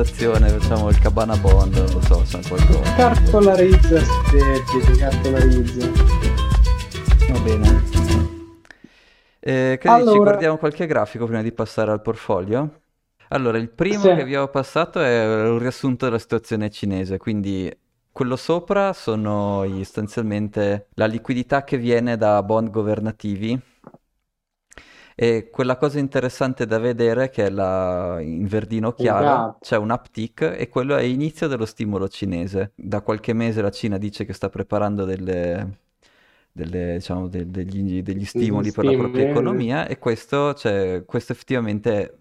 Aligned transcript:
cartolarizzazione, 0.00 0.48
facciamo 0.48 0.88
il 0.88 0.98
cabana 0.98 1.36
bond, 1.36 1.74
non 1.74 1.92
lo 1.92 2.00
so, 2.00 2.24
sono 2.24 2.42
qualcosa. 2.48 2.94
Cartolarizza, 2.94 3.98
sì, 4.00 4.98
cartolarizza. 4.98 5.90
Va 7.30 7.38
bene. 7.40 7.82
Eh, 9.40 9.78
che 9.80 9.88
allora... 9.88 10.10
dici, 10.10 10.16
guardiamo 10.18 10.56
qualche 10.58 10.86
grafico 10.86 11.26
prima 11.26 11.42
di 11.42 11.52
passare 11.52 11.90
al 11.90 12.02
portfolio? 12.02 12.80
Allora, 13.28 13.58
il 13.58 13.70
primo 13.70 14.02
sì. 14.02 14.14
che 14.14 14.24
vi 14.24 14.36
ho 14.36 14.48
passato 14.48 15.00
è 15.00 15.48
un 15.48 15.58
riassunto 15.58 16.06
della 16.06 16.18
situazione 16.18 16.70
cinese, 16.70 17.18
quindi 17.18 17.72
quello 18.10 18.36
sopra 18.36 18.92
sono 18.92 19.64
sostanzialmente 19.76 20.88
la 20.94 21.06
liquidità 21.06 21.62
che 21.62 21.76
viene 21.76 22.16
da 22.16 22.42
bond 22.42 22.70
governativi 22.70 23.58
e 25.22 25.50
quella 25.50 25.76
cosa 25.76 25.98
interessante 25.98 26.64
da 26.64 26.78
vedere 26.78 27.24
è 27.24 27.28
che 27.28 27.50
la, 27.50 28.20
in 28.22 28.46
verdino 28.46 28.92
chiaro 28.94 29.24
esatto. 29.24 29.58
c'è 29.60 29.76
un 29.76 29.90
uptick 29.90 30.54
e 30.56 30.70
quello 30.70 30.96
è 30.96 31.04
l'inizio 31.04 31.46
dello 31.46 31.66
stimolo 31.66 32.08
cinese. 32.08 32.72
Da 32.74 33.02
qualche 33.02 33.34
mese 33.34 33.60
la 33.60 33.70
Cina 33.70 33.98
dice 33.98 34.24
che 34.24 34.32
sta 34.32 34.48
preparando 34.48 35.04
delle, 35.04 35.76
delle, 36.50 36.94
diciamo, 36.94 37.28
de, 37.28 37.50
degli, 37.50 38.02
degli, 38.02 38.24
stimoli 38.24 38.72
per 38.72 38.86
la 38.86 38.96
propria 38.96 39.28
economia 39.28 39.86
e 39.86 39.98
questo, 39.98 40.54
cioè, 40.54 41.02
questo 41.04 41.32
effettivamente 41.32 42.16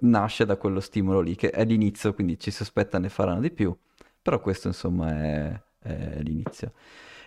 nasce 0.00 0.44
da 0.44 0.56
quello 0.56 0.80
stimolo 0.80 1.20
lì, 1.20 1.34
che 1.36 1.48
è 1.48 1.64
l'inizio, 1.64 2.12
quindi 2.12 2.38
ci 2.38 2.50
si 2.50 2.60
aspetta 2.60 2.98
ne 2.98 3.08
faranno 3.08 3.40
di 3.40 3.50
più, 3.50 3.74
però 4.20 4.40
questo 4.40 4.68
insomma 4.68 5.10
è, 5.10 5.60
è 5.84 6.18
l'inizio. 6.18 6.72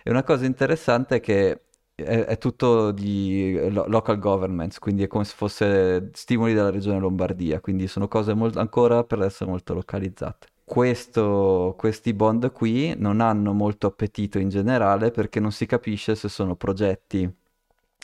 E 0.04 0.10
una 0.10 0.22
cosa 0.22 0.44
interessante 0.44 1.16
è 1.16 1.20
che 1.20 1.62
è, 1.96 2.36
tutto 2.38 2.92
di 2.92 3.58
lo- 3.70 3.86
local 3.88 4.18
governments, 4.18 4.78
quindi 4.78 5.02
è 5.02 5.06
come 5.06 5.24
se 5.24 5.34
fosse 5.34 6.10
stimoli 6.12 6.52
della 6.52 6.70
regione 6.70 6.98
Lombardia, 6.98 7.60
quindi 7.60 7.88
sono 7.88 8.06
cose 8.06 8.34
molt- 8.34 8.56
ancora 8.58 9.02
per 9.04 9.22
essere 9.22 9.50
molto 9.50 9.74
localizzate. 9.74 10.48
Questo, 10.62 11.74
questi 11.78 12.12
bond 12.12 12.52
qui 12.52 12.94
non 12.98 13.20
hanno 13.20 13.52
molto 13.52 13.86
appetito 13.86 14.38
in 14.38 14.48
generale 14.48 15.10
perché 15.10 15.40
non 15.40 15.52
si 15.52 15.64
capisce 15.64 16.14
se 16.16 16.28
sono 16.28 16.56
progetti 16.56 17.32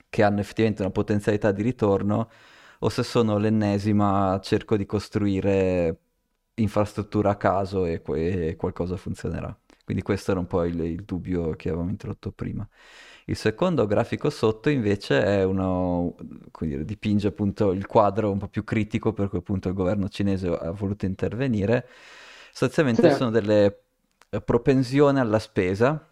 che 0.08 0.22
hanno 0.22 0.40
effettivamente 0.40 0.82
una 0.82 0.90
potenzialità 0.90 1.52
di 1.52 1.62
ritorno 1.62 2.30
o 2.80 2.88
se 2.88 3.02
sono 3.02 3.38
l'ennesima 3.38 4.38
cerco 4.42 4.76
di 4.76 4.86
costruire 4.86 5.98
infrastruttura 6.54 7.30
a 7.30 7.36
caso 7.36 7.84
e, 7.86 8.02
e 8.14 8.56
qualcosa 8.56 8.96
funzionerà. 8.96 9.56
Quindi 9.84 10.02
questo 10.02 10.30
era 10.30 10.40
un 10.40 10.46
po' 10.46 10.64
il, 10.64 10.78
il, 10.80 11.02
dubbio 11.04 11.50
che 11.56 11.68
avevamo 11.68 11.90
introdotto 11.90 12.30
prima. 12.32 12.66
Il 13.26 13.36
secondo 13.36 13.86
grafico 13.86 14.30
sotto 14.30 14.68
invece 14.68 15.24
è 15.24 15.44
uno, 15.44 16.14
dire, 16.60 16.84
dipinge 16.84 17.28
appunto 17.28 17.72
il 17.72 17.86
quadro 17.86 18.30
un 18.30 18.38
po' 18.38 18.48
più 18.48 18.64
critico 18.64 19.12
per 19.12 19.28
cui 19.28 19.38
appunto 19.38 19.68
il 19.68 19.74
governo 19.74 20.08
cinese 20.08 20.48
ha 20.48 20.70
voluto 20.70 21.06
intervenire. 21.06 21.86
Sostanzialmente 22.50 23.10
sì. 23.10 23.16
sono 23.16 23.30
delle 23.30 23.78
propensioni 24.44 25.18
alla 25.18 25.38
spesa 25.38 26.08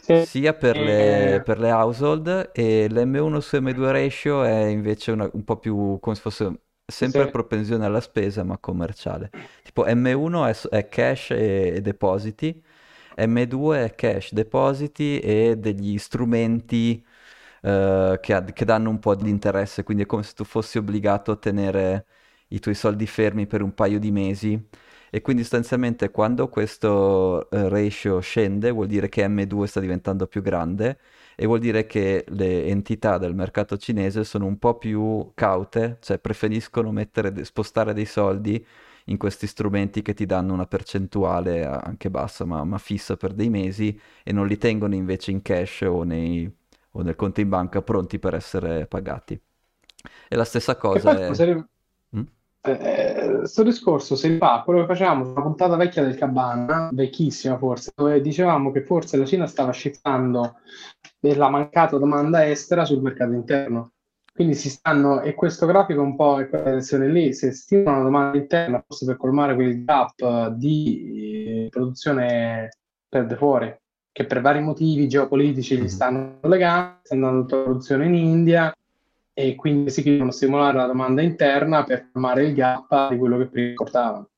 sì. 0.00 0.24
sia 0.24 0.54
per 0.54 0.76
le, 0.76 1.34
eh. 1.34 1.42
per 1.42 1.58
le, 1.58 1.70
household 1.70 2.50
e 2.52 2.88
l'M1 2.88 3.38
su 3.38 3.56
M2 3.56 3.90
ratio 3.90 4.42
è 4.42 4.64
invece 4.64 5.10
una, 5.12 5.28
un 5.32 5.44
po' 5.44 5.56
più 5.58 5.98
come 6.00 6.14
se 6.14 6.20
fosse 6.22 6.60
sempre 6.86 7.24
sì. 7.24 7.30
propensione 7.30 7.84
alla 7.84 8.00
spesa 8.00 8.42
ma 8.44 8.56
commerciale. 8.58 9.30
Tipo 9.62 9.84
M1 9.84 10.68
è, 10.70 10.76
è 10.76 10.88
cash 10.88 11.30
e, 11.30 11.74
e, 11.76 11.80
depositi, 11.82 12.62
M2 13.26 13.84
è 13.84 13.94
cash, 13.94 14.32
depositi 14.32 15.18
e 15.20 15.56
degli 15.58 15.98
strumenti 15.98 17.04
uh, 17.62 18.18
che, 18.20 18.44
che 18.52 18.64
danno 18.64 18.90
un 18.90 18.98
po' 18.98 19.14
di 19.14 19.30
interesse, 19.30 19.82
quindi 19.82 20.04
è 20.04 20.06
come 20.06 20.22
se 20.22 20.32
tu 20.34 20.44
fossi 20.44 20.78
obbligato 20.78 21.32
a 21.32 21.36
tenere 21.36 22.06
i 22.48 22.60
tuoi 22.60 22.74
soldi 22.74 23.06
fermi 23.06 23.46
per 23.46 23.62
un 23.62 23.74
paio 23.74 23.98
di 23.98 24.10
mesi. 24.10 24.68
E 25.10 25.22
quindi 25.22 25.42
sostanzialmente 25.42 26.10
quando 26.10 26.48
questo 26.48 27.48
eh, 27.50 27.68
ratio 27.68 28.20
scende 28.20 28.70
vuol 28.70 28.86
dire 28.88 29.08
che 29.08 29.26
M2 29.26 29.64
sta 29.66 29.80
diventando 29.80 30.26
più 30.26 30.42
grande 30.42 30.98
e 31.34 31.46
vuol 31.46 31.60
dire 31.60 31.86
che 31.86 32.24
le 32.28 32.66
entità 32.66 33.16
del 33.16 33.34
mercato 33.34 33.78
cinese 33.78 34.24
sono 34.24 34.44
un 34.46 34.58
po' 34.58 34.76
più 34.76 35.30
caute, 35.34 35.96
cioè 36.00 36.18
preferiscono 36.18 36.92
mettere, 36.92 37.44
spostare 37.44 37.94
dei 37.94 38.04
soldi 38.04 38.64
in 39.08 39.16
questi 39.16 39.46
strumenti 39.46 40.02
che 40.02 40.14
ti 40.14 40.26
danno 40.26 40.52
una 40.52 40.66
percentuale 40.66 41.64
anche 41.64 42.10
bassa 42.10 42.44
ma, 42.44 42.64
ma 42.64 42.78
fissa 42.78 43.16
per 43.16 43.32
dei 43.32 43.48
mesi 43.48 43.98
e 44.22 44.32
non 44.32 44.46
li 44.46 44.56
tengono 44.58 44.94
invece 44.94 45.30
in 45.30 45.42
cash 45.42 45.82
o, 45.82 46.02
nei, 46.02 46.50
o 46.92 47.02
nel 47.02 47.16
conto 47.16 47.40
in 47.40 47.48
banca 47.48 47.82
pronti 47.82 48.18
per 48.18 48.34
essere 48.34 48.86
pagati. 48.86 49.40
E 50.28 50.36
la 50.36 50.44
stessa 50.44 50.76
cosa 50.76 51.18
è... 51.18 51.34
Sarebbe... 51.34 51.68
Mm? 52.16 52.22
Eh, 52.60 53.40
sto 53.44 53.62
discorso 53.62 54.16
si 54.16 54.28
rifà 54.28 54.54
a 54.54 54.62
quello 54.62 54.80
che 54.80 54.86
facevamo 54.86 55.24
su 55.24 55.30
una 55.30 55.42
puntata 55.42 55.76
vecchia 55.76 56.02
del 56.02 56.16
Cabana, 56.16 56.90
vecchissima 56.92 57.56
forse, 57.56 57.92
dove 57.94 58.20
dicevamo 58.20 58.72
che 58.72 58.82
forse 58.82 59.16
la 59.16 59.24
Cina 59.24 59.46
stava 59.46 59.72
shiftando 59.72 60.56
la 61.20 61.48
mancata 61.48 61.98
domanda 61.98 62.46
estera 62.46 62.84
sul 62.84 63.00
mercato 63.00 63.32
interno. 63.32 63.92
Quindi 64.38 64.54
si 64.54 64.70
stanno, 64.70 65.20
e 65.22 65.34
questo 65.34 65.66
grafico 65.66 66.00
un 66.00 66.14
po' 66.14 66.38
è 66.38 66.48
quella 66.48 66.66
direzione 66.66 67.08
lì, 67.08 67.32
se 67.32 67.50
stimolano 67.50 67.98
la 67.98 68.04
domanda 68.04 68.38
interna, 68.38 68.84
forse 68.86 69.04
per 69.04 69.16
colmare 69.16 69.56
quel 69.56 69.82
gap 69.84 70.50
di 70.50 71.64
eh, 71.64 71.68
produzione 71.70 72.68
perde 73.08 73.34
fuori, 73.34 73.76
che 74.12 74.26
per 74.26 74.40
vari 74.40 74.60
motivi 74.60 75.08
geopolitici 75.08 75.74
gli 75.74 75.78
mm-hmm. 75.78 75.86
stanno 75.88 76.38
legando, 76.42 76.98
sta 77.02 77.14
andando 77.14 77.56
la 77.56 77.62
produzione 77.64 78.06
in 78.06 78.14
India, 78.14 78.72
e 79.32 79.56
quindi 79.56 79.90
si 79.90 80.04
devono 80.04 80.30
stimolare 80.30 80.76
la 80.76 80.86
domanda 80.86 81.20
interna 81.20 81.82
per 81.82 82.08
fermare 82.12 82.44
il 82.44 82.54
gap 82.54 83.10
di 83.10 83.18
quello 83.18 83.38
che 83.38 83.46
prima 83.46 83.72
portavano. 83.74 84.28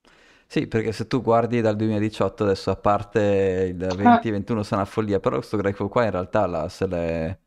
Sì, 0.47 0.67
perché 0.67 0.93
se 0.93 1.09
tu 1.09 1.21
guardi 1.21 1.61
dal 1.61 1.77
2018 1.77 2.45
adesso 2.45 2.71
a 2.71 2.77
parte 2.77 3.67
il 3.69 3.77
2021 3.77 4.61
ah. 4.61 4.63
sono 4.63 4.81
una 4.81 4.89
follia, 4.89 5.21
però 5.21 5.37
questo 5.37 5.59
grafico 5.59 5.91
qua 5.91 6.05
in 6.05 6.11
realtà 6.13 6.47
la, 6.47 6.71
se 6.71 6.87
l'è... 6.87 7.39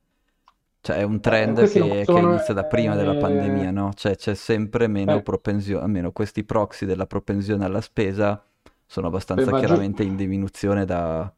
Cioè 0.86 0.98
è 0.98 1.04
un 1.04 1.22
trend 1.22 1.60
eh, 1.60 1.70
che, 1.70 2.04
che, 2.06 2.12
inizia 2.12 2.54
da 2.54 2.66
prima 2.66 2.94
della 2.94 3.16
pandemia, 3.16 3.72
no? 3.72 3.94
Cioè 3.96 4.18
c'è 4.18 4.36
sempre 4.36 4.88
meno 4.88 5.16
eh. 5.16 5.22
propensione, 5.22 5.82
almeno 5.82 6.12
questi 6.12 6.44
proxy 6.44 6.86
della 6.86 7.08
propensione 7.08 7.64
alla 7.64 7.80
spesa 7.80 8.44
sono 8.86 9.08
abbastanza 9.08 9.50
chiaramente 9.60 10.04
in 10.04 10.18
diminuzione 10.18 10.84
da, 10.84 11.34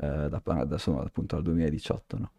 eh, 0.00 0.28
da, 0.30 0.40
da, 0.42 0.66
insomma, 0.70 1.02
appunto 1.02 1.34
dal 1.34 1.44
2018, 1.44 2.18
no? 2.18 2.30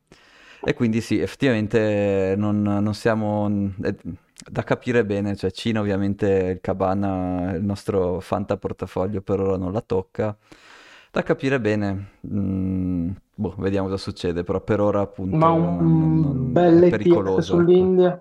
E 0.64 0.74
quindi 0.74 1.02
sì, 1.02 1.20
effettivamente 1.20 2.34
non, 2.36 2.64
non 2.64 2.96
siamo... 2.96 3.72
È 3.80 3.94
da 4.50 4.64
capire 4.64 5.06
bene, 5.06 5.36
cioè 5.36 5.52
Cina 5.52 5.82
ovviamente 5.82 6.54
il 6.54 6.62
Cabana, 6.62 7.52
il 7.52 7.64
nostro 7.64 8.22
Fanta 8.22 8.58
portafoglio 8.58 9.22
per 9.22 9.40
ora 9.40 9.58
non 9.58 9.72
la 9.72 9.82
tocca. 9.82 10.36
Da 11.12 11.24
capire 11.24 11.60
bene, 11.60 12.20
mm, 12.28 13.12
boh, 13.36 13.56
vediamo 13.58 13.88
cosa 13.88 13.98
succede, 14.02 14.44
però 14.44 14.62
per 14.62 14.80
ora 14.80 15.02
appunto 15.02 15.38
Ma 15.40 15.52
un 15.52 16.20
non, 16.20 16.20
non, 16.20 16.52
bel 16.52 16.82
è 16.84 16.86
pericoloso. 16.88 17.58
Ecco. 17.60 17.96
sull'India? 17.96 18.12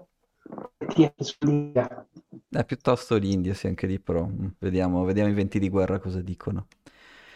ETF 0.79 1.23
sull'India? 1.23 2.07
Eh, 2.51 2.65
piuttosto 2.65 3.17
l'India, 3.17 3.55
sì, 3.55 3.67
anche 3.69 3.87
lì 3.87 3.99
però. 4.01 4.27
Mm, 4.27 4.47
vediamo, 4.59 5.05
vediamo 5.05 5.31
i 5.31 5.35
venti 5.35 5.59
di 5.59 5.69
guerra 5.69 5.99
cosa 5.99 6.21
dicono. 6.21 6.67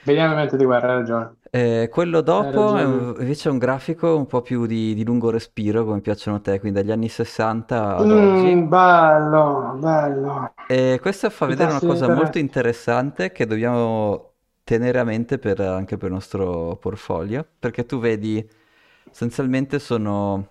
Vediamo 0.05 0.41
il 0.43 0.57
di 0.57 0.65
guerra, 0.65 0.93
hai 0.93 0.99
ragione. 0.99 1.37
Eh, 1.55 1.89
quello 1.91 2.21
dopo 2.23 2.77
è 2.77 2.85
un- 2.85 3.15
invece 3.21 3.49
è 3.49 3.53
un 3.53 3.59
grafico 3.59 4.17
un 4.17 4.27
po' 4.27 4.41
più 4.43 4.65
di, 4.67 4.95
di 4.95 5.05
lungo 5.05 5.31
respiro, 5.31 5.85
come 5.85 6.01
piacciono 6.01 6.37
a 6.39 6.41
te, 6.41 6.59
quindi 6.61 6.81
dagli 6.81 6.91
anni 6.91 7.09
60 7.09 7.97
ad 7.97 8.11
oggi. 8.11 8.55
Mm, 8.55 8.69
bello, 8.69 9.77
bello. 9.81 10.55
E 10.67 10.99
questo 11.03 11.29
fa 11.31 11.45
vedere 11.47 11.71
una 11.71 11.83
cosa 11.83 12.09
molto 12.09 12.39
interessante 12.39 13.31
che 13.33 13.47
dobbiamo 13.47 14.32
tenere 14.65 14.99
a 14.99 15.05
mente 15.05 15.39
per- 15.39 15.61
anche 15.61 15.97
per 15.97 16.09
il 16.09 16.15
nostro 16.15 16.77
portfolio, 16.77 17.47
perché 17.59 17.85
tu 17.87 17.99
vedi, 17.99 18.47
essenzialmente 19.11 19.79
sono, 19.79 20.49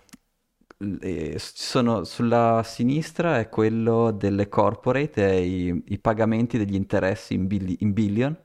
eh, 1.01 1.35
sono 1.39 2.03
sulla 2.03 2.61
sinistra 2.65 3.39
è 3.39 3.49
quello 3.49 4.11
delle 4.11 4.49
corporate 4.49 5.29
e 5.31 5.45
i, 5.45 5.83
i 5.87 5.99
pagamenti 5.99 6.57
degli 6.57 6.75
interessi 6.75 7.33
in, 7.35 7.47
billi- 7.47 7.77
in 7.81 7.93
billion, 7.93 8.35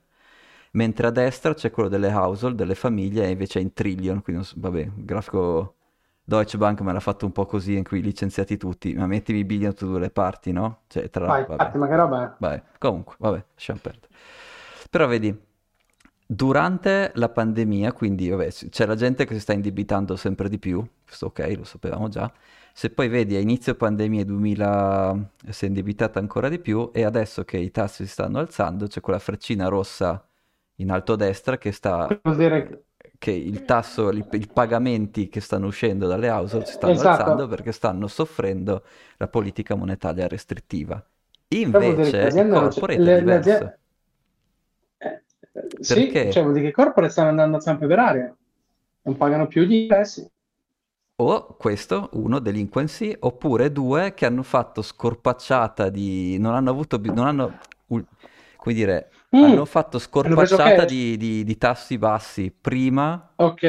mentre 0.73 1.07
a 1.07 1.11
destra 1.11 1.55
c'è 1.55 1.71
quello 1.71 1.89
delle 1.89 2.13
household, 2.13 2.57
delle 2.57 2.75
famiglie, 2.75 3.27
e 3.27 3.31
invece 3.31 3.59
è 3.59 3.63
in 3.63 3.73
trillion, 3.73 4.23
quindi 4.23 4.47
vabbè, 4.57 4.81
il 4.81 5.05
grafico 5.05 5.75
Deutsche 6.25 6.59
Bank 6.59 6.81
me 6.81 6.93
l'ha 6.93 7.01
fatto 7.01 7.25
un 7.25 7.33
po' 7.33 7.47
così, 7.47 7.77
in 7.77 7.85
cui 7.85 8.03
licenziati 8.03 8.57
tutti, 8.57 8.93
ma 8.95 9.07
mettimi 9.07 9.39
i 9.41 9.45
billion 9.45 9.73
da 9.79 9.87
due 9.87 10.01
le 10.01 10.11
parti, 10.11 10.53
no? 10.53 10.83
Cioè, 10.89 11.09
tra... 11.11 11.27
Vai, 11.27 11.45
vabbè. 11.47 11.77
ma 11.79 11.89
che 11.89 11.97
roba 11.97 12.25
è? 12.25 12.37
Vai. 12.39 12.63
Comunque, 12.79 13.15
vabbè, 13.19 13.45
lasciamo 13.55 13.79
perdere. 13.83 14.09
Però 14.91 15.07
vedi, 15.07 15.35
durante 16.27 17.13
la 17.15 17.29
pandemia, 17.29 17.93
quindi 17.93 18.29
vabbè, 18.29 18.51
c'è 18.51 18.85
la 18.85 18.97
gente 18.97 19.25
che 19.25 19.35
si 19.35 19.41
sta 19.41 19.53
indebitando 19.53 20.17
sempre 20.17 20.49
di 20.49 20.59
più, 20.59 20.85
questo 21.05 21.27
ok, 21.27 21.55
lo 21.57 21.65
sapevamo 21.65 22.09
già. 22.09 22.31
Se 22.73 22.91
poi 22.91 23.09
vedi 23.09 23.37
a 23.37 23.41
inizio 23.41 23.75
pandemia 23.75 24.25
2000 24.25 25.31
si 25.49 25.65
è 25.65 25.69
indebitata 25.69 26.19
ancora 26.19 26.49
di 26.49 26.59
più 26.59 26.91
e 26.93 27.05
adesso 27.05 27.45
che 27.45 27.57
i 27.57 27.71
tassi 27.71 28.05
si 28.05 28.11
stanno 28.11 28.39
alzando 28.39 28.87
c'è 28.87 29.01
quella 29.01 29.19
freccina 29.19 29.69
rossa 29.69 30.23
in 30.77 30.91
alto 30.91 31.15
a 31.15 31.17
destra 31.17 31.57
che 31.57 31.73
sta... 31.73 32.07
Dire 32.37 32.83
che 33.19 33.31
il 33.31 33.65
tasso, 33.65 34.11
i, 34.11 34.25
i 34.33 34.49
pagamenti 34.53 35.29
che 35.29 35.41
stanno 35.41 35.69
uscendo 35.69 36.07
dalle 36.07 36.29
household 36.29 36.67
si 36.67 36.73
stanno 36.73 36.93
esatto. 36.93 37.23
alzando 37.23 37.47
perché 37.47 37.73
stanno 37.73 38.09
soffrendo 38.09 38.83
la 39.17 39.29
politica 39.29 39.75
monetaria 39.75 40.29
restrittiva. 40.29 41.03
Invece 41.49 42.19
il 42.19 42.49
corporate 42.49 42.99
le, 42.99 43.17
è 43.17 43.19
diverso. 43.21 43.79
Sì, 45.81 46.21
Perché? 46.21 46.27
cioè 46.29 46.43
vuol 46.43 46.55
dire 46.55 46.67
che 46.67 46.71
i 46.71 46.75
corporate 46.75 47.13
stanno 47.13 47.29
andando 47.31 47.57
a 47.57 47.61
zampe 47.61 47.87
per 47.87 47.99
aria, 47.99 48.37
non 49.03 49.17
pagano 49.17 49.47
più 49.47 49.63
gli 49.65 49.75
interessi. 49.75 50.29
O 51.19 51.57
questo, 51.57 52.11
uno, 52.13 52.39
delinquency, 52.41 53.15
oppure 53.21 53.73
due, 53.73 54.13
che 54.15 54.27
hanno 54.27 54.43
fatto 54.43 54.83
scorpacciata 54.83 55.89
di... 55.89 56.37
non 56.39 56.55
hanno 56.55 56.71
avuto... 56.71 56.99
non 57.03 57.27
hanno, 57.27 57.59
come 57.87 58.75
dire, 58.75 59.11
Mm, 59.33 59.39
hanno 59.39 59.65
fatto 59.65 59.99
scorpacciata 59.99 60.85
di, 60.85 61.17
di- 61.17 61.45
di 61.45 61.57
tassi 61.59 61.97
bassi 61.99 62.51
prima 62.51 63.31
Ok, 63.39 63.63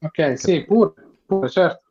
ok, 0.00 0.36
sì, 0.36 0.64
pure, 0.64 0.92
pure, 1.26 1.48
certo. 1.48 1.82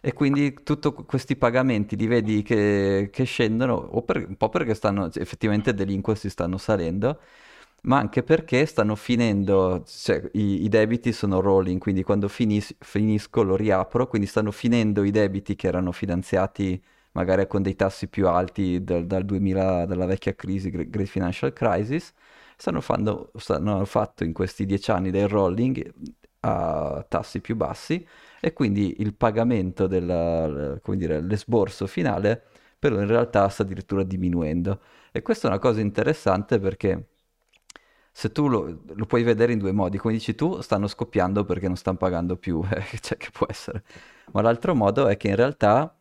e 0.00 0.12
quindi 0.12 0.54
tutti 0.62 0.90
questi 1.06 1.36
pagamenti 1.36 1.96
li 1.96 2.06
vedi 2.06 2.42
che, 2.42 3.08
che 3.12 3.24
scendono, 3.24 3.74
o 3.74 4.02
per- 4.02 4.24
un 4.28 4.36
po' 4.36 4.48
perché 4.48 4.74
stanno, 4.74 5.10
effettivamente 5.14 5.74
delinquency 5.74 6.28
stanno 6.28 6.56
salendo, 6.56 7.20
ma 7.82 7.98
anche 7.98 8.22
perché 8.22 8.66
stanno 8.66 8.94
finendo, 8.96 9.84
cioè 9.86 10.22
i, 10.34 10.64
i 10.64 10.68
debiti 10.68 11.12
sono 11.12 11.40
rolling, 11.40 11.80
quindi 11.80 12.02
quando 12.02 12.28
finis- 12.28 12.74
finisco 12.80 13.42
lo 13.42 13.56
riapro, 13.56 14.06
quindi 14.08 14.26
stanno 14.28 14.50
finendo 14.50 15.02
i 15.04 15.10
debiti 15.10 15.54
che 15.54 15.68
erano 15.68 15.92
finanziati 15.92 16.82
magari 17.12 17.46
con 17.46 17.62
dei 17.62 17.74
tassi 17.76 18.08
più 18.08 18.28
alti 18.28 18.82
dal, 18.84 19.06
dal 19.06 19.24
2000, 19.24 19.86
dalla 19.86 20.06
vecchia 20.06 20.34
crisi, 20.34 20.70
Gre- 20.70 20.88
Great 20.90 21.08
Financial 21.08 21.52
Crisis, 21.52 22.12
stanno, 22.56 22.80
fando- 22.80 23.30
stanno 23.36 23.84
fatto 23.84 24.24
in 24.24 24.32
questi 24.32 24.66
dieci 24.66 24.90
anni 24.90 25.10
del 25.10 25.28
rolling 25.28 25.92
a 26.40 27.04
tassi 27.08 27.40
più 27.40 27.56
bassi 27.56 28.06
e 28.40 28.52
quindi 28.52 28.96
il 29.00 29.14
pagamento 29.14 29.86
del, 29.86 30.78
come 30.82 30.96
dire, 30.96 31.20
l'esborso 31.20 31.86
finale 31.86 32.44
però 32.78 33.00
in 33.00 33.06
realtà 33.08 33.48
sta 33.48 33.62
addirittura 33.64 34.04
diminuendo. 34.04 34.80
E 35.10 35.20
questa 35.22 35.48
è 35.48 35.50
una 35.50 35.58
cosa 35.58 35.80
interessante 35.80 36.60
perché 36.60 37.06
se 38.12 38.32
tu 38.32 38.48
lo, 38.48 38.82
lo 38.84 39.06
puoi 39.06 39.22
vedere 39.22 39.52
in 39.52 39.58
due 39.58 39.72
modi, 39.72 39.98
come 39.98 40.14
dici 40.14 40.34
tu, 40.34 40.60
stanno 40.60 40.86
scoppiando 40.88 41.44
perché 41.44 41.66
non 41.66 41.76
stanno 41.76 41.96
pagando 41.98 42.36
più, 42.36 42.62
eh, 42.70 42.98
cioè 43.00 43.16
che 43.16 43.28
può 43.32 43.46
essere. 43.48 43.82
Ma 44.32 44.42
l'altro 44.42 44.74
modo 44.74 45.06
è 45.08 45.16
che 45.16 45.28
in 45.28 45.36
realtà 45.36 45.94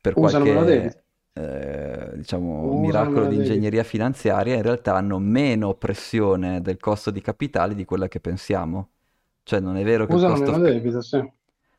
per 0.00 0.14
Usano 0.16 0.44
qualche, 0.44 1.04
eh, 1.32 2.12
diciamo, 2.16 2.62
usano 2.62 2.80
miracolo 2.80 3.26
di 3.26 3.36
ingegneria 3.36 3.82
finanziaria, 3.82 4.54
in 4.54 4.62
realtà 4.62 4.94
hanno 4.96 5.18
meno 5.18 5.74
pressione 5.74 6.60
del 6.60 6.78
costo 6.78 7.10
di 7.10 7.20
capitale 7.20 7.74
di 7.74 7.84
quella 7.84 8.08
che 8.08 8.20
pensiamo. 8.20 8.90
Cioè 9.42 9.60
non 9.60 9.76
è 9.76 9.84
vero 9.84 10.06
che 10.06 10.12
il 10.12 10.18
Usano 10.18 10.34
cost 10.34 10.46
meno 10.46 10.56
of, 10.56 10.62
debito, 10.62 11.00
sì. 11.02 11.32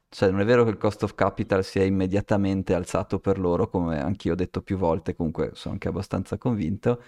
cioè, 0.09 0.31
non 0.31 0.41
è 0.41 0.45
vero 0.45 0.63
che 0.63 0.71
il 0.71 0.77
cost 0.77 1.03
of 1.03 1.13
capital 1.15 1.63
sia 1.63 1.83
immediatamente 1.83 2.73
alzato 2.73 3.19
per 3.19 3.37
loro, 3.39 3.69
come 3.69 4.01
anch'io 4.01 4.33
ho 4.33 4.35
detto 4.35 4.61
più 4.61 4.77
volte, 4.77 5.15
comunque 5.15 5.51
sono 5.53 5.73
anche 5.75 5.87
abbastanza 5.87 6.37
convinto. 6.37 7.01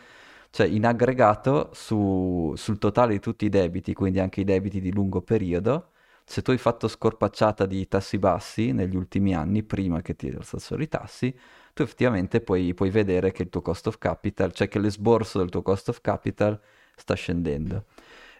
Cioè, 0.51 0.67
in 0.67 0.85
aggregato 0.85 1.71
su- 1.73 2.53
sul 2.57 2.77
totale 2.77 3.13
di 3.13 3.19
tutti 3.21 3.45
i 3.45 3.49
debiti, 3.49 3.93
quindi 3.93 4.19
anche 4.19 4.41
i 4.41 4.43
debiti 4.43 4.81
di 4.81 4.91
lungo 4.93 5.21
periodo, 5.21 5.91
se 6.25 6.41
tu 6.41 6.51
hai 6.51 6.57
fatto 6.57 6.87
scorpacciata 6.89 7.65
di 7.65 7.87
tassi 7.87 8.17
bassi 8.19 8.71
negli 8.73 8.95
ultimi 8.95 9.33
anni, 9.35 9.63
prima 9.63 10.01
che 10.01 10.15
ti 10.15 10.29
alzassero 10.29 10.81
i 10.83 10.87
tassi, 10.89 11.33
tu 11.73 11.83
effettivamente 11.83 12.41
puoi, 12.41 12.73
puoi 12.73 12.89
vedere 12.89 13.31
che 13.31 13.43
il 13.43 13.49
tuo 13.49 13.61
cost 13.61 13.87
of 13.87 13.97
capital, 13.97 14.51
cioè 14.53 14.67
che 14.67 14.79
l'esborso 14.79 15.39
del 15.39 15.49
tuo 15.49 15.61
cost 15.61 15.89
of 15.89 16.01
capital 16.01 16.59
sta 16.95 17.13
scendendo. 17.15 17.85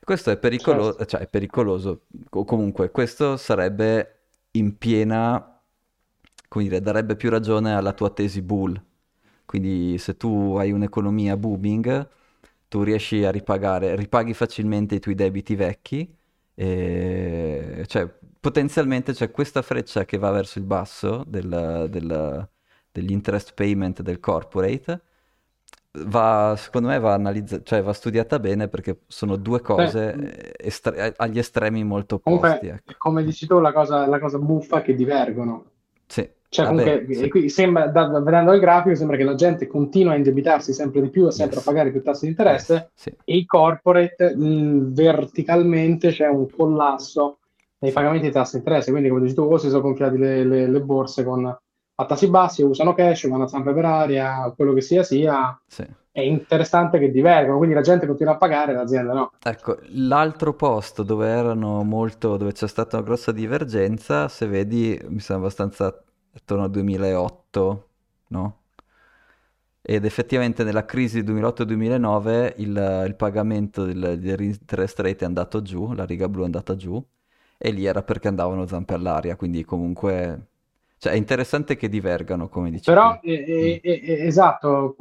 Questo 0.03 0.31
è 0.31 0.37
Certo. 0.55 0.91
pericoloso, 0.91 1.05
cioè 1.05 1.21
è 1.21 1.27
pericoloso, 1.27 2.01
o 2.31 2.43
comunque 2.45 2.91
questo 2.91 3.37
sarebbe 3.37 4.19
in 4.51 4.77
piena, 4.77 5.61
come 6.47 6.63
dire, 6.65 6.81
darebbe 6.81 7.15
più 7.15 7.29
ragione 7.29 7.73
alla 7.73 7.93
tua 7.93 8.09
tesi 8.09 8.41
bull. 8.41 8.81
Quindi 9.51 9.97
se 9.97 10.15
tu 10.17 10.55
hai 10.57 10.71
un'economia 10.71 11.35
booming, 11.37 12.07
tu 12.69 12.83
riesci 12.83 13.23
a 13.25 13.31
ripagare, 13.31 13.95
ripaghi 13.97 14.33
facilmente 14.33 14.95
i 14.95 14.99
tuoi 14.99 15.15
debiti 15.15 15.55
vecchi, 15.55 16.15
e 16.53 17.83
cioè 17.87 18.07
potenzialmente 18.39 19.13
c'è 19.13 19.29
questa 19.31 19.61
freccia 19.61 20.05
che 20.05 20.17
va 20.17 20.31
verso 20.31 20.57
il 20.59 20.65
basso 20.65 21.23
del- 21.27 21.87
del- 21.89 22.49
degli 22.91 23.11
interest 23.11 23.53
payment 23.53 24.01
del 24.01 24.19
corporate, 24.21 25.01
va, 26.05 26.55
secondo 26.57 26.87
me 26.89 26.99
va 26.99 27.13
analizzata, 27.13 27.63
cioè 27.63 27.81
va 27.83 27.93
studiata 27.93 28.39
bene 28.39 28.67
perché 28.69 29.01
sono 29.07 29.35
due 29.35 29.61
Beh, 29.75 29.95
cose 30.01 30.15
eh, 30.17 30.53
estre- 30.57 31.13
agli 31.17 31.39
estremi 31.39 31.83
molto 31.83 32.15
opposti, 32.15 32.67
comunque, 32.67 32.67
ecco. 32.67 32.93
come 32.97 33.23
dici 33.23 33.45
tu, 33.45 33.59
la 33.59 33.71
cosa, 33.73 34.07
la 34.07 34.17
cosa 34.19 34.39
buffa 34.39 34.79
è 34.79 34.81
che 34.81 34.95
divergono. 34.95 35.71
Sì, 36.07 36.29
Cioè, 36.51 36.65
vabbè, 36.65 36.83
comunque, 36.83 37.13
sì, 37.15 37.29
qui 37.29 37.49
sembra, 37.49 37.87
da- 37.87 38.19
vedendo 38.19 38.51
il 38.53 38.59
grafico, 38.59 38.93
sembra 38.95 39.15
che 39.15 39.23
la 39.23 39.35
gente 39.35 39.67
continua 39.67 40.13
a 40.13 40.15
indebitarsi 40.17 40.73
sempre 40.73 41.01
di 41.01 41.09
più 41.09 41.25
e 41.27 41.31
sempre 41.31 41.59
a 41.59 41.59
yes, 41.59 41.63
pagare 41.63 41.91
più 41.91 42.01
tasse 42.03 42.25
di 42.25 42.27
yes, 42.27 42.31
interesse 42.31 42.91
sì, 42.93 43.15
e 43.23 43.37
i 43.37 43.45
corporate, 43.45 44.35
mh, 44.35 44.93
verticalmente 44.93 46.11
c'è 46.11 46.27
un 46.27 46.49
collasso 46.49 47.39
nei 47.79 47.93
pagamenti 47.93 48.25
di 48.27 48.31
tasse 48.33 48.51
di 48.53 48.57
interesse. 48.59 48.91
Quindi, 48.91 49.07
come 49.09 49.21
dici 49.21 49.33
tu, 49.33 49.57
si 49.57 49.69
sono 49.69 49.81
gonfiati 49.81 50.17
le, 50.17 50.43
le- 50.43 50.67
le 50.67 50.81
borse 50.81 51.23
con, 51.23 51.45
a 51.45 52.05
tassi 52.05 52.29
bassi, 52.29 52.63
usano 52.63 52.93
cash, 52.93 53.27
vanno 53.29 53.43
a 53.45 53.47
zampe 53.47 53.73
per 53.73 53.85
aria, 53.85 54.51
quello 54.53 54.73
che 54.73 54.81
sia 54.81 55.03
sia. 55.03 55.57
sì. 55.67 55.85
È 56.11 56.19
interessante 56.19 56.99
che 56.99 57.09
divergono, 57.11 57.55
quindi 57.57 57.75
la 57.75 57.81
gente 57.81 58.05
continua 58.05 58.33
a 58.33 58.37
pagare, 58.37 58.73
l'azienda 58.73 59.13
no. 59.13 59.31
Ecco, 59.43 59.77
l'altro 59.89 60.53
posto 60.53 61.01
dove 61.03 61.27
erano 61.27 61.83
molto, 61.83 62.37
dove 62.37 62.51
c'è 62.53 62.67
stata 62.67 62.97
una 62.97 63.05
grossa 63.05 63.31
divergenza, 63.31 64.27
se 64.27 64.45
vedi, 64.47 64.99
mi 65.07 65.19
sembra 65.19 65.47
abbastanza 65.47 66.03
attorno 66.33 66.63
al 66.65 66.71
2008, 66.71 67.87
no? 68.29 68.59
Ed 69.83 70.05
effettivamente 70.05 70.63
nella 70.63 70.85
crisi 70.85 71.23
2008-2009 71.23 72.53
il, 72.57 73.03
il 73.07 73.15
pagamento 73.15 73.83
del- 73.85 74.19
dell'interest 74.19 74.99
rate 74.99 75.23
è 75.23 75.27
andato 75.27 75.61
giù, 75.63 75.91
la 75.93 76.05
riga 76.05 76.29
blu 76.29 76.43
è 76.43 76.45
andata 76.45 76.75
giù, 76.75 77.03
e 77.57 77.71
lì 77.71 77.85
era 77.85 78.03
perché 78.03 78.27
andavano 78.27 78.67
zampe 78.67 78.93
all'aria, 78.93 79.35
quindi 79.35 79.63
comunque... 79.65 80.47
Cioè 80.97 81.13
è 81.13 81.15
interessante 81.15 81.75
che 81.77 81.89
divergano, 81.89 82.47
come 82.47 82.69
dici 82.69 82.83
tu. 82.83 82.91
Però, 82.91 83.13
Mm. 83.13 83.17
eh, 83.23 83.81
esatto, 84.27 84.95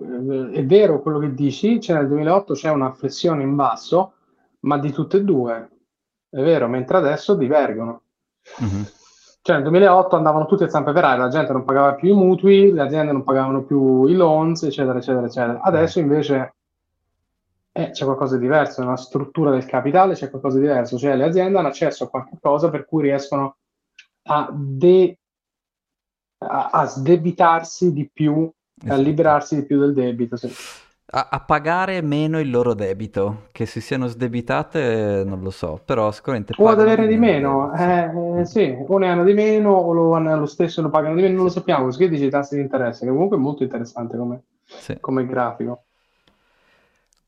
è 0.52 0.64
vero 0.64 1.02
quello 1.02 1.18
che 1.18 1.34
dici, 1.34 1.78
c'è 1.78 1.94
nel 1.94 2.08
2008 2.08 2.54
c'è 2.54 2.70
una 2.70 2.92
flessione 2.92 3.42
in 3.42 3.54
basso, 3.54 4.14
ma 4.60 4.78
di 4.78 4.92
tutte 4.92 5.18
e 5.18 5.24
due, 5.24 5.68
è 6.30 6.40
vero, 6.42 6.68
mentre 6.68 6.96
adesso 6.96 7.34
divergono. 7.34 8.02
Mhm. 8.60 8.84
Cioè 9.42 9.54
nel 9.56 9.64
2008 9.64 10.16
andavano 10.16 10.46
tutti 10.46 10.64
a 10.64 10.68
zampe 10.68 10.92
per 10.92 11.04
aria, 11.04 11.24
la 11.24 11.30
gente 11.30 11.52
non 11.52 11.64
pagava 11.64 11.94
più 11.94 12.10
i 12.10 12.14
mutui, 12.16 12.72
le 12.72 12.82
aziende 12.82 13.12
non 13.12 13.24
pagavano 13.24 13.62
più 13.64 14.04
i 14.06 14.14
loans, 14.14 14.62
eccetera, 14.64 14.98
eccetera, 14.98 15.26
eccetera. 15.26 15.52
Mhm. 15.54 15.60
Adesso 15.62 15.98
invece 15.98 16.54
eh, 17.72 17.90
c'è 17.90 18.04
qualcosa 18.04 18.36
di 18.36 18.42
diverso, 18.42 18.82
nella 18.82 18.96
struttura 18.96 19.50
del 19.50 19.64
capitale 19.64 20.14
c'è 20.14 20.28
qualcosa 20.28 20.58
di 20.58 20.66
diverso, 20.66 20.98
cioè 20.98 21.16
le 21.16 21.24
aziende 21.24 21.58
hanno 21.58 21.68
accesso 21.68 22.04
a 22.04 22.08
qualche 22.08 22.36
cosa 22.40 22.68
per 22.68 22.84
cui 22.84 23.02
riescono 23.02 23.56
a 24.24 24.48
de- 24.52 25.18
a, 26.38 26.68
a 26.70 26.84
sdebitarsi 26.86 27.92
di 27.92 28.10
più, 28.12 28.42
a 28.42 28.84
Esatto. 28.84 29.00
liberarsi 29.02 29.54
di 29.56 29.64
più 29.66 29.78
del 29.78 29.94
debito. 29.94 30.36
sì. 30.36 30.52
A, 31.12 31.28
a 31.30 31.40
pagare 31.40 32.00
meno 32.02 32.38
il 32.40 32.50
loro 32.50 32.72
debito, 32.74 33.48
che 33.52 33.66
si 33.66 33.80
siano 33.80 34.06
sdebitate, 34.06 35.22
non 35.26 35.40
lo 35.42 35.50
so, 35.50 35.80
però 35.84 36.10
sicuramente 36.12 36.54
O 36.58 36.68
ad 36.68 36.78
avere 36.80 37.08
di 37.08 37.16
meno 37.16 37.16
meno, 37.16 37.72
eh, 37.74 38.40
eh, 38.40 38.44
sì, 38.44 38.76
o 38.86 38.98
ne 38.98 39.08
hanno 39.08 39.24
di 39.24 39.32
meno 39.34 39.72
o 39.72 39.92
lo 39.92 40.14
hanno 40.14 40.38
lo 40.38 40.46
stesso 40.46 40.80
lo 40.82 40.90
pagano 40.90 41.16
di 41.16 41.22
meno, 41.22 41.34
non 41.36 41.44
lo 41.44 41.50
sappiamo, 41.50 41.84
così 41.86 42.08
dice 42.08 42.26
i 42.26 42.30
tassi 42.30 42.54
di 42.56 42.60
interesse, 42.62 43.04
che 43.04 43.10
comunque 43.10 43.36
è 43.36 43.40
molto 43.40 43.62
interessante 43.64 44.16
come, 44.16 44.42
Sì. 44.78 44.98
come 45.00 45.26
grafico. 45.26 45.84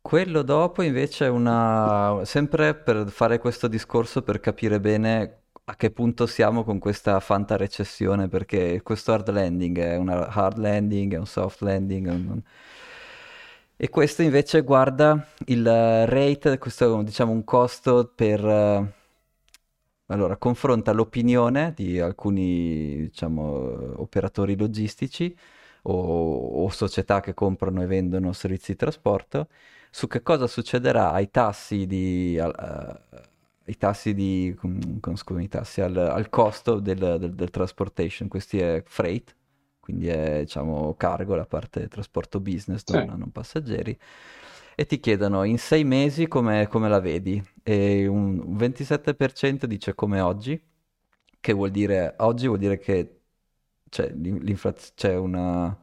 Quello 0.01 0.43
dopo 0.43 0.83
invece 0.83 1.27
è 1.27 1.29
una... 1.29 2.21
sempre 2.25 2.75
per 2.75 3.09
fare 3.09 3.39
questo 3.39 3.69
discorso 3.69 4.23
per 4.23 4.41
capire 4.41 4.81
bene 4.81 5.43
a 5.65 5.77
che 5.77 5.91
punto 5.93 6.27
siamo 6.27 6.65
con 6.65 6.79
questa 6.81 7.19
fanta 7.21 7.57
recessione, 7.57 8.29
perché 8.29 8.83
questo 8.83 9.13
hard 9.13 9.31
landing 9.31 9.79
è 9.79 9.97
una 9.97 10.27
hard 10.27 10.59
landing, 10.59 11.15
è 11.15 11.19
un 11.19 11.27
soft 11.27 11.61
landing, 11.63 12.09
è 12.09 12.11
un- 12.11 12.43
e 13.85 13.89
questo 13.91 14.23
invece 14.23 14.63
guarda 14.63 15.27
il 15.47 15.67
eh, 15.67 16.07
rate, 16.07 16.59
questo 16.59 17.01
è 17.01 17.05
diciamo 17.05 17.33
un 17.33 17.45
costo 17.45 18.13
per... 18.15 18.45
eh, 18.45 18.93
Allora, 20.07 20.37
confronta 20.37 20.93
l'opinione 20.93 21.73
di 21.75 21.99
alcuni, 21.99 22.97
diciamo, 23.09 24.01
operatori 24.01 24.57
logistici 24.59 25.35
o, 25.85 26.65
o 26.65 26.69
società 26.71 27.21
che 27.21 27.33
comprano 27.33 27.83
e 27.83 27.87
vendono 27.87 28.33
servizi 28.35 28.73
di 28.73 28.79
trasporto 28.79 29.49
su 29.91 30.07
che 30.09 30.23
cosa 30.23 30.47
succederà 30.47 31.13
ai 31.13 31.31
tassi 31.31 31.87
di, 31.87 32.37
eh, 32.37 32.43
ai 33.65 33.77
tassi 33.79 34.13
di, 34.15 34.55
com- 34.59 35.01
com- 35.01 35.15
scusami, 35.17 35.45
i 35.45 35.49
tassi 35.49 35.81
al, 35.81 35.97
al 35.97 36.29
costo 36.29 36.79
del, 36.81 36.99
del- 36.99 37.35
del 37.35 37.51
transportation. 37.51 38.29
Questi 38.29 38.59
è 38.59 38.83
freight, 38.85 39.35
quindi 39.83 40.09
è, 40.09 40.41
diciamo, 40.41 40.95
cargo, 40.97 41.35
la 41.35 41.47
parte 41.47 41.89
trasporto 41.89 42.41
business, 42.41 42.85
Sì. 42.87 42.99
non, 42.99 43.05
non 43.19 43.31
passeggeri. 43.33 43.99
E 44.75 44.87
ti 44.87 45.01
chiedono 45.01 45.45
in 45.45 45.59
sei 45.59 45.85
mesi 45.85 46.29
come, 46.29 46.67
come 46.69 46.89
la 46.89 47.01
vedi? 47.01 47.43
E 47.63 48.07
un 48.07 48.39
un 48.41 48.57
27% 48.57 49.67
dice 49.67 49.95
come 49.95 50.21
oggi, 50.21 50.61
che 51.41 51.53
vuol 51.53 51.71
dire, 51.71 52.15
oggi 52.19 52.47
vuol 52.47 52.59
dire 52.59 52.79
che 52.79 53.21
c'è 53.89 54.11
l'inflazione, 54.13 54.93
c'è 54.95 55.17
una, 55.17 55.77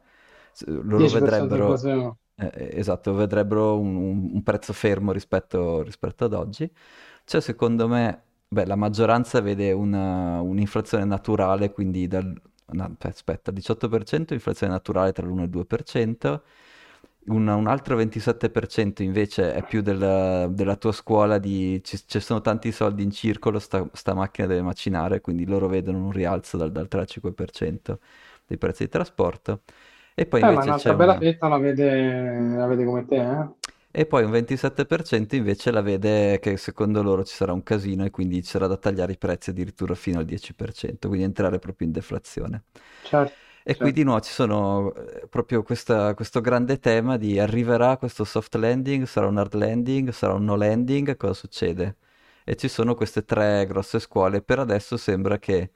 loro 0.66 1.08
10% 1.08 1.52
di 1.52 1.58
vedrebbero, 1.58 1.58
inflazione. 1.58 2.14
Eh, 2.36 2.70
esatto, 2.78 3.12
vedrebbero 3.14 3.78
un, 3.78 3.96
un 4.32 4.42
prezzo 4.42 4.72
fermo 4.72 5.12
rispetto, 5.12 5.82
rispetto 5.82 6.24
ad 6.24 6.32
oggi. 6.34 6.70
Cioè, 7.24 7.40
secondo 7.40 7.86
me, 7.88 8.22
beh, 8.48 8.64
la 8.66 8.76
maggioranza 8.76 9.40
vede 9.40 9.72
una, 9.72 10.40
un'inflazione 10.40 11.04
naturale, 11.04 11.70
quindi 11.72 12.06
dal, 12.08 12.34
no, 12.72 12.96
aspetta, 13.00 13.52
18% 13.52 14.32
inflazione 14.32 14.72
naturale 14.72 15.12
tra 15.12 15.26
l'1 15.26 15.40
e 15.40 15.44
il 15.44 15.50
2%, 15.50 16.40
un, 17.26 17.46
un 17.48 17.66
altro 17.66 18.00
27% 18.00 19.02
invece 19.02 19.52
è 19.54 19.62
più 19.62 19.82
del, 19.82 20.50
della 20.52 20.76
tua 20.76 20.92
scuola 20.92 21.38
di 21.38 21.80
ci, 21.84 21.98
ci, 22.06 22.20
sono 22.20 22.40
tanti 22.40 22.72
soldi 22.72 23.02
in 23.02 23.10
circolo, 23.10 23.58
sta, 23.58 23.86
sta, 23.92 24.14
macchina 24.14 24.46
deve 24.46 24.62
macinare, 24.62 25.20
quindi 25.20 25.44
loro 25.46 25.68
vedono 25.68 25.98
un 25.98 26.12
rialzo 26.12 26.56
dal, 26.56 26.72
dal 26.72 26.88
3 26.88 27.00
al 27.00 27.06
5% 27.08 27.98
dei 28.46 28.58
prezzi 28.58 28.84
di 28.84 28.90
trasporto. 28.90 29.62
E 30.14 30.26
poi 30.26 30.40
Eh, 30.40 30.44
ma 30.44 30.50
invece 30.50 30.68
un'altra 30.68 30.90
c'è 30.90 30.96
bella 30.96 31.12
una... 31.12 31.20
fetta 31.20 31.48
la 31.48 31.58
vede, 31.58 32.38
la 32.56 32.66
vede 32.66 32.84
come 32.84 33.06
te, 33.06 33.16
eh? 33.16 33.48
E 33.92 34.06
poi 34.06 34.22
un 34.24 34.30
27% 34.30 35.34
invece 35.36 35.70
la 35.72 35.80
vede 35.80 36.38
che 36.38 36.56
secondo 36.56 37.02
loro 37.02 37.24
ci 37.24 37.34
sarà 37.34 37.52
un 37.52 37.62
casino 37.64 38.04
e 38.04 38.10
quindi 38.10 38.42
sarà 38.42 38.66
da 38.68 38.76
tagliare 38.76 39.12
i 39.12 39.18
prezzi 39.18 39.50
addirittura 39.50 39.94
fino 39.96 40.18
al 40.20 40.24
10%, 40.24 41.08
quindi 41.08 41.26
entrare 41.26 41.58
proprio 41.58 41.86
in 41.88 41.92
deflazione. 41.92 42.64
Certo, 43.02 43.36
E 43.62 43.76
qui 43.76 43.92
certo. 43.92 43.92
di 43.92 44.02
nuovo 44.04 44.20
ci 44.20 44.32
sono 44.32 44.94
eh, 44.94 45.26
proprio 45.28 45.62
questa- 45.62 46.14
questo 46.14 46.40
grande 46.40 46.78
tema 46.78 47.16
di 47.18 47.38
arriverà 47.38 47.96
questo 47.98 48.24
soft 48.24 48.54
landing, 48.56 49.04
sarà 49.04 49.26
un 49.26 49.36
hard 49.38 49.54
landing, 49.54 50.10
sarà 50.10 50.32
un 50.34 50.44
no 50.44 50.56
landing, 50.56 51.16
cosa 51.16 51.34
succede? 51.34 51.96
E 52.44 52.56
ci 52.56 52.68
sono 52.68 52.94
queste 52.94 53.24
tre 53.24 53.66
grosse 53.66 53.98
scuole. 54.00 54.42
Per 54.42 54.58
adesso 54.58 54.96
sembra 54.96 55.38
che 55.38 55.72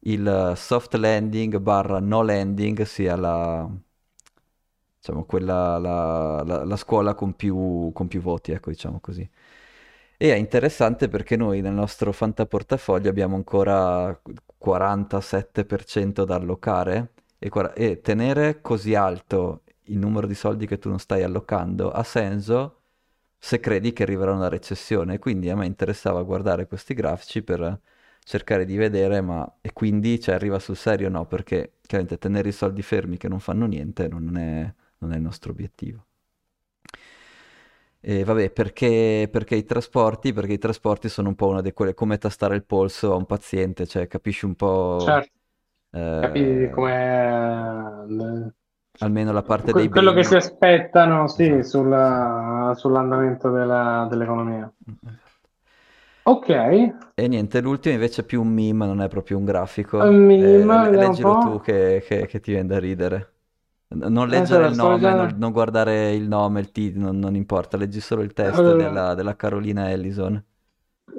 il 0.00 0.52
soft 0.56 0.94
landing 0.94 1.58
barra 1.58 2.00
no 2.00 2.22
landing 2.22 2.82
sia 2.82 3.16
la, 3.16 3.68
diciamo, 5.06 5.24
quella, 5.24 5.78
la, 5.78 6.42
la- 6.44 6.64
la 6.64 6.76
scuola 6.76 7.14
con 7.14 7.34
più, 7.34 7.90
con 7.92 8.08
più 8.08 8.20
voti, 8.20 8.52
ecco, 8.52 8.70
diciamo 8.70 8.98
così. 9.00 9.28
E 10.18 10.32
è 10.32 10.36
interessante 10.36 11.08
perché 11.08 11.36
noi 11.36 11.60
nel 11.60 11.72
nostro 11.74 12.10
fantaportafoglio 12.12 13.08
abbiamo 13.10 13.36
ancora 13.36 14.18
47% 14.56 16.24
da 16.24 16.36
allocare 16.36 17.12
e, 17.38 17.50
e 17.74 18.00
tenere 18.00 18.60
così 18.62 18.94
alto 18.94 19.62
il 19.88 19.98
numero 19.98 20.26
di 20.26 20.34
soldi 20.34 20.66
che 20.66 20.78
tu 20.78 20.88
non 20.88 20.98
stai 20.98 21.22
allocando 21.22 21.90
ha 21.92 22.02
senso 22.02 22.80
se 23.38 23.60
credi 23.60 23.92
che 23.92 24.02
arriverà 24.02 24.32
una 24.32 24.48
recessione. 24.48 25.18
Quindi 25.18 25.50
a 25.50 25.56
me 25.56 25.66
interessava 25.66 26.22
guardare 26.22 26.66
questi 26.66 26.94
grafici 26.94 27.42
per 27.42 27.80
cercare 28.24 28.64
di 28.64 28.76
vedere, 28.76 29.20
ma 29.20 29.58
e 29.60 29.72
quindi 29.72 30.18
cioè, 30.20 30.34
arriva 30.34 30.58
sul 30.58 30.76
serio 30.76 31.08
o 31.08 31.10
no? 31.10 31.26
Perché 31.26 31.74
chiaramente 31.86 32.18
tenere 32.18 32.48
i 32.48 32.52
soldi 32.52 32.82
fermi 32.82 33.16
che 33.18 33.28
non 33.28 33.38
fanno 33.40 33.66
niente 33.66 34.08
non 34.08 34.36
è, 34.36 34.72
non 34.98 35.12
è 35.12 35.16
il 35.16 35.22
nostro 35.22 35.50
obiettivo. 35.52 36.06
E 38.00 38.22
vabbè, 38.24 38.50
perché, 38.52 39.28
perché 39.30 39.56
i 39.56 39.64
trasporti? 39.64 40.32
Perché 40.32 40.52
i 40.54 40.58
trasporti 40.58 41.08
sono 41.08 41.28
un 41.28 41.34
po' 41.34 41.48
una 41.48 41.60
di 41.60 41.72
quelle, 41.72 41.92
come 41.94 42.18
tastare 42.18 42.54
il 42.54 42.64
polso 42.64 43.12
a 43.12 43.16
un 43.16 43.26
paziente, 43.26 43.86
cioè 43.86 44.06
capisci 44.06 44.44
un 44.44 44.54
po', 44.54 45.22
Certo, 45.22 45.30
eh, 45.90 46.68
come 46.70 46.92
almeno 48.98 49.32
la 49.32 49.42
parte 49.42 49.72
dei 49.74 49.88
que- 49.88 49.88
quello 49.88 50.12
che 50.12 50.22
si 50.24 50.34
beni. 50.34 50.36
aspettano, 50.36 51.26
sì, 51.28 51.62
Esatto. 51.62 51.62
sulla- 51.62 52.72
sull'andamento 52.76 53.50
della- 53.50 54.06
dell'economia. 54.10 54.70
Esatto. 54.86 55.30
Ok, 56.24 56.50
E 57.18 57.26
niente, 57.28 57.60
l'ultimo 57.60 57.94
invece 57.94 58.20
è 58.22 58.24
più 58.24 58.40
un 58.42 58.48
meme, 58.48 58.86
non 58.86 59.00
è 59.02 59.08
proprio 59.08 59.38
un 59.38 59.44
un 60.04 60.14
grafico. 60.14 60.14
Eh, 60.36 60.64
meme, 60.64 60.88
un 60.88 60.96
leggilo 60.96 61.36
tu 61.36 61.58
che, 61.60 62.02
che- 62.06 62.26
che 62.26 62.40
ti 62.40 62.52
viene 62.52 62.68
da 62.68 62.78
ridere. 62.78 63.34
Non 63.88 64.28
Eh, 64.28 64.28
leggere 64.28 64.66
il 64.66 64.74
nome, 64.74 65.12
non, 65.14 65.36
non 65.38 65.50
guardare 65.52 66.12
il 66.14 66.26
nome, 66.28 66.60
il 66.60 66.70
titolo, 66.72 67.06
non, 67.06 67.18
non 67.18 67.34
importa, 67.36 67.76
leggi 67.76 68.00
solo 68.00 68.22
il 68.22 68.32
testo 68.32 68.72
Eh, 68.72 68.74
della, 68.74 69.14
della 69.14 69.34
Carolina 69.36 69.90
Ellison. 69.90 70.44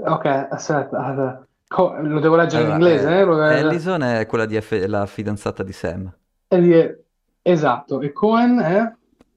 ok, 0.05 0.25
aspetta, 0.51 0.97
aspetta. 0.99 1.47
Co- 1.67 1.97
lo 2.01 2.19
devo 2.19 2.35
leggere 2.35 2.63
in 2.63 2.69
Allora, 2.69 2.71
inglese, 2.71 3.09
eh, 3.19 3.21
eh? 3.21 3.25
Ellison 3.59 4.01
è 4.03 4.25
quella 4.25 4.45
di 4.45 4.59
F- 4.59 4.85
la 4.87 5.05
fidanzata 5.05 5.63
di 5.63 5.71
Sam. 5.73 6.13
dire- 6.49 7.05
Esatto, 7.41 8.01
e 8.01 8.11
Cohen 8.11 8.59
è... 8.59 8.91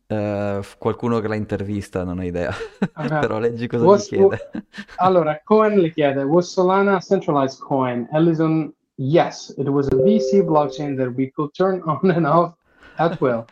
F- 0.09 0.77
qualcuno 0.79 1.21
che 1.21 1.29
la 1.29 1.37
intervista, 1.37 2.05
non 2.05 2.19
ho 2.19 2.25
idea. 2.25 2.53
ok. 2.97 3.13
Però 3.19 3.39
leggi 3.39 3.67
cosa 3.67 3.87
gli 3.87 4.01
Was- 4.01 4.13
wa- 4.15 4.35
chiede. 4.37 4.51
allora, 4.97 5.41
Cohen 5.45 5.79
le 5.81 5.91
chiede, 5.93 6.23
was 6.25 6.53
Solana 6.53 6.97
a 6.97 7.01
centralized 7.01 7.61
coin? 7.61 8.07
Ellison, 8.13 8.73
yes, 8.97 9.55
it 9.59 9.69
was 9.69 9.89
a 9.89 9.97
VC 9.97 10.43
blockchain 10.43 10.97
that 10.97 11.15
we 11.17 11.31
could 11.31 11.53
turn 11.55 11.81
on 11.87 12.11
and 12.11 12.27
off 12.27 12.55
at 13.01 13.21
will. 13.21 13.47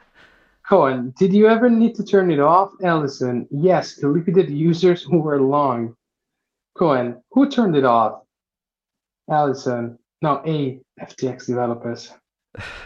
Cohen, 0.68 1.12
did 1.18 1.32
you 1.32 1.48
ever 1.48 1.68
need 1.70 1.94
to 1.96 2.04
turn 2.04 2.30
it 2.30 2.38
off? 2.40 2.70
Ellison, 2.82 3.46
yes, 3.50 3.96
to 3.96 4.08
liquidate 4.08 4.50
users 4.50 5.02
who 5.02 5.18
were 5.18 5.40
long. 5.40 5.94
Cohen, 6.76 7.22
who 7.30 7.48
turned 7.48 7.74
it 7.74 7.84
off? 7.84 8.22
Ellison, 9.30 9.98
no, 10.22 10.42
A, 10.44 10.78
FTX 11.00 11.46
developers. 11.46 12.14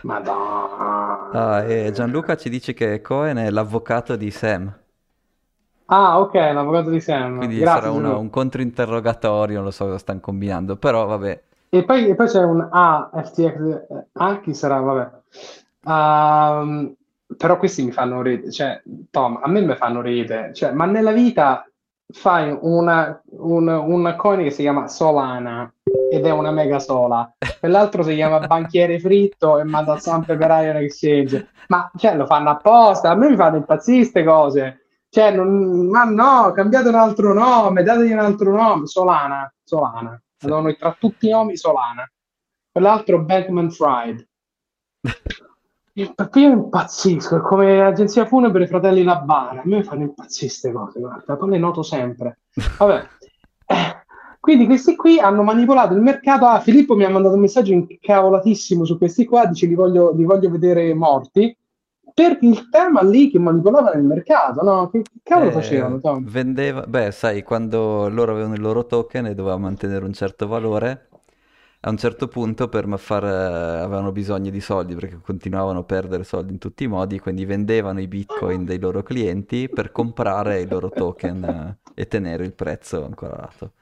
Madonna. 0.03 1.31
Ah, 1.33 1.63
e 1.65 1.91
Gianluca 1.93 2.37
ci 2.37 2.49
dice 2.51 2.73
che 2.73 3.01
Cohen 3.01 3.37
è 3.39 3.51
l'avvocato 3.51 4.17
di 4.17 4.31
Sam, 4.31 4.73
Ah, 5.87 6.21
ok, 6.21 6.35
l'avvocato 6.35 6.91
di 6.91 7.01
Sam. 7.01 7.37
quindi 7.39 7.57
sarà 7.57 7.73
Grazie, 7.81 7.89
una- 7.91 8.01
Gianluca. 8.03 8.21
un 8.21 8.31
controinterrogatorio, 8.31 9.55
non 9.57 9.65
lo 9.65 9.71
so 9.71 9.85
cosa 9.87 9.99
stanno 9.99 10.21
combinando, 10.21 10.77
però 10.77 11.07
vabbè. 11.07 11.43
E 11.71 11.85
poi, 11.85 12.09
e 12.09 12.15
poi 12.15 12.27
c'è 12.29 12.43
un 12.43 12.67
A, 12.71 13.11
FTX, 13.13 13.61
eh, 13.91 14.07
A, 14.13 14.41
chi 14.41 14.55
sarà? 14.55 14.81
Vabbè. 14.81 15.11
Ehm, 15.87 16.95
però 17.37 17.57
questi 17.59 17.83
mi 17.85 17.93
fanno 17.93 18.23
ridere, 18.23 18.51
cioè, 18.53 18.83
Tom, 19.11 19.41
a 19.43 19.49
me 19.49 19.61
mi 19.63 19.75
fanno 19.75 20.01
ridere, 20.03 20.53
cioè, 20.55 20.73
ma 20.73 20.85
nella 20.87 21.13
vita 21.13 21.67
fai 22.13 22.57
una, 22.61 23.21
un, 23.39 23.69
una 23.69 24.17
coin 24.17 24.43
che 24.43 24.51
si 24.51 24.61
chiama 24.63 24.87
Solana 24.87 25.73
ed 26.11 26.27
è 26.27 26.31
una 26.31 26.51
mega 26.51 26.79
sola, 26.79 27.33
quell'altro 27.59 28.03
si 28.03 28.15
chiama 28.15 28.41
Banchiere 28.47 28.99
Fritto 29.01 29.59
e 29.59 29.65
manda 29.65 29.99
zampe 29.99 30.37
per 30.37 30.51
Iron 30.63 30.77
Exchange, 30.83 31.49
ma 31.69 31.91
cioè, 31.97 32.15
lo 32.17 32.27
fanno 32.27 32.51
apposta, 32.51 33.11
a 33.11 33.15
me 33.15 33.31
mi 33.31 33.37
fanno 33.37 33.57
impazzire 33.57 33.99
queste 34.01 34.25
cose, 34.25 34.81
cioè, 35.09 35.31
non- 35.35 35.87
ma 35.89 36.05
no, 36.05 36.53
cambiate 36.53 36.89
un 36.89 36.97
altro 36.97 37.33
nome, 37.33 37.83
dategli 37.83 38.13
un 38.13 38.19
altro 38.19 38.55
nome, 38.55 38.87
Solana, 38.87 39.51
Solana, 39.65 40.21
Sì. 40.37 40.49
Tra 40.79 40.97
tutti 40.99 41.29
i 41.29 41.31
nomi 41.31 41.57
Solana, 41.57 42.07
quell'altro 42.71 43.21
Bankman 43.23 43.71
Fried. 43.71 44.27
Io 45.95 46.15
io 46.35 46.49
impazzisco, 46.51 47.37
è 47.37 47.41
come 47.41 47.83
agenzia 47.83 48.25
funebre 48.25 48.67
Fratelli 48.67 49.03
Labara, 49.03 49.61
a 49.61 49.67
me 49.67 49.83
fanno 49.85 50.03
impazzire 50.03 50.47
queste 50.47 50.73
cose, 50.73 51.01
guarda, 51.01 51.37
poi 51.37 51.51
le 51.51 51.59
noto 51.59 51.83
sempre. 51.83 52.39
Vabbè, 52.79 53.09
Eh, 53.67 54.05
quindi 54.41 54.67
questi 54.67 54.97
qui 54.97 55.19
hanno 55.19 55.43
manipolato 55.43 55.95
il 55.95 56.01
mercato. 56.01 56.47
Ah, 56.47 56.61
Filippo 56.61 56.95
mi 56.97 57.05
ha 57.05 57.11
mandato 57.11 57.35
un 57.35 57.41
messaggio 57.43 57.73
incavolatissimo 57.73 58.85
su 58.85 58.97
questi 58.99 59.25
qua, 59.27 59.47
dice 59.47 59.67
li 59.67 59.75
voglio, 59.75 60.13
li 60.15 60.25
voglio 60.25 60.51
vedere 60.51 60.95
morti, 60.95 61.55
per 62.15 62.39
il 62.41 62.69
tema 62.71 63.03
lì 63.03 63.31
che 63.31 63.39
manipolavano 63.39 63.99
il 63.99 64.05
mercato, 64.07 64.63
no? 64.63 64.89
Che, 64.91 65.03
che 65.03 65.21
cavolo 65.23 65.51
Eh, 65.51 65.53
facevano, 65.53 65.99
Tom? 66.01 66.27
vendeva, 66.27 66.83
beh, 66.87 67.11
sai, 67.11 67.43
quando 67.43 68.09
loro 68.09 68.33
avevano 68.33 68.55
il 68.55 68.61
loro 68.61 68.87
token 68.87 69.27
e 69.27 69.35
doveva 69.35 69.57
mantenere 69.57 70.05
un 70.05 70.13
certo 70.13 70.47
valore, 70.47 71.09
a 71.85 71.91
un 71.91 71.97
certo 71.97 72.29
punto 72.29 72.69
per 72.69 72.87
far, 72.99 73.25
eh, 73.25 73.29
avevano 73.29 74.13
bisogno 74.13 74.51
di 74.51 74.61
soldi 74.61 74.95
perché 74.95 75.19
continuavano 75.21 75.81
a 75.81 75.85
perdere 75.85 76.25
soldi 76.25 76.53
in 76.53 76.59
tutti 76.59 76.85
i 76.85 76.87
modi, 76.87 77.19
quindi 77.19 77.45
vendevano 77.45 78.01
i 78.01 78.07
bitcoin 78.09 78.65
dei 78.65 78.79
loro 78.79 79.03
clienti 79.03 79.69
per 79.69 79.91
comprare 79.93 80.61
i 80.61 80.67
loro 80.69 80.93
token, 80.93 81.45
eh, 81.45 81.79
e 82.03 82.07
tenere 82.09 82.45
il 82.45 82.55
prezzo 82.55 83.05
ancora 83.05 83.37
lato. 83.37 83.73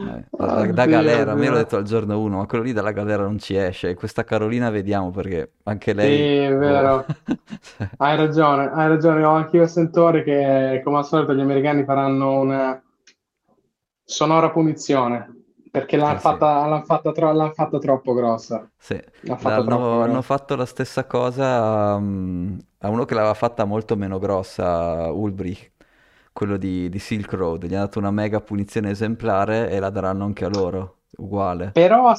Eh, 0.00 0.24
da, 0.36 0.66
da- 0.66 0.86
galera, 0.86 1.34
me 1.34 1.48
l'ho 1.48 1.56
detto 1.56 1.76
al 1.76 1.82
giorno 1.84 2.20
1, 2.20 2.38
ma 2.38 2.46
quello 2.46 2.62
lì 2.64 2.72
dalla 2.72 2.92
galera 2.92 3.24
non 3.24 3.38
ci 3.38 3.56
esce. 3.56 3.90
E 3.90 3.94
questa 3.94 4.22
Carolina 4.24 4.70
vediamo 4.70 5.10
perché 5.10 5.54
anche 5.64 5.92
Sì, 5.96 6.06
lei... 6.06 6.32
è 6.46 6.54
boh. 6.60 6.94
vero. 6.94 7.06
Hai 7.96 8.16
ragione, 8.16 8.70
hai 8.70 8.88
ragione, 8.88 9.24
ho 9.24 9.32
anche 9.32 9.56
io 9.56 9.64
il 9.64 9.68
sentore 9.68 10.22
che 10.22 10.80
come 10.84 10.98
al 10.98 11.04
solito 11.04 11.34
gli 11.34 11.40
americani 11.40 11.84
faranno 11.84 12.40
una 12.40 12.80
sonora 14.04 14.50
punizione 14.50 15.37
perché 15.70 15.96
l'hanno 15.96 16.14
eh 16.14 16.18
sì. 16.18 16.42
fatta, 16.42 16.66
l'hanno 16.66 16.82
fatta, 16.84 17.12
tro- 17.12 17.32
l'hanno 17.32 17.52
fatta 17.52 17.78
troppo 17.78 18.14
grossa. 18.14 18.68
Sì, 18.80 18.98
fatta 19.36 19.62
troppo 19.64 19.96
hanno, 19.96 20.02
hanno 20.02 20.22
grossa. 20.22 20.22
fatto 20.22 20.54
la 20.56 20.64
stessa 20.64 21.04
cosa 21.06 21.94
a, 21.94 21.98
mm, 21.98 22.58
a 22.78 22.88
uno 22.88 23.04
che 23.04 23.14
l'aveva 23.14 23.34
fatta 23.34 23.64
molto 23.64 23.96
meno 23.96 24.18
grossa, 24.18 25.10
Ulbricht, 25.12 25.72
quello 26.32 26.56
di, 26.56 26.88
di 26.88 26.98
Silk 26.98 27.32
Road. 27.32 27.64
Gli 27.66 27.74
hanno 27.74 27.84
dato 27.84 27.98
una 27.98 28.10
mega 28.10 28.40
punizione 28.40 28.90
esemplare 28.90 29.68
e 29.70 29.78
la 29.80 29.90
daranno 29.90 30.24
anche 30.24 30.44
a 30.44 30.48
loro, 30.48 31.02
uguale. 31.16 31.76
Però, 31.76 32.12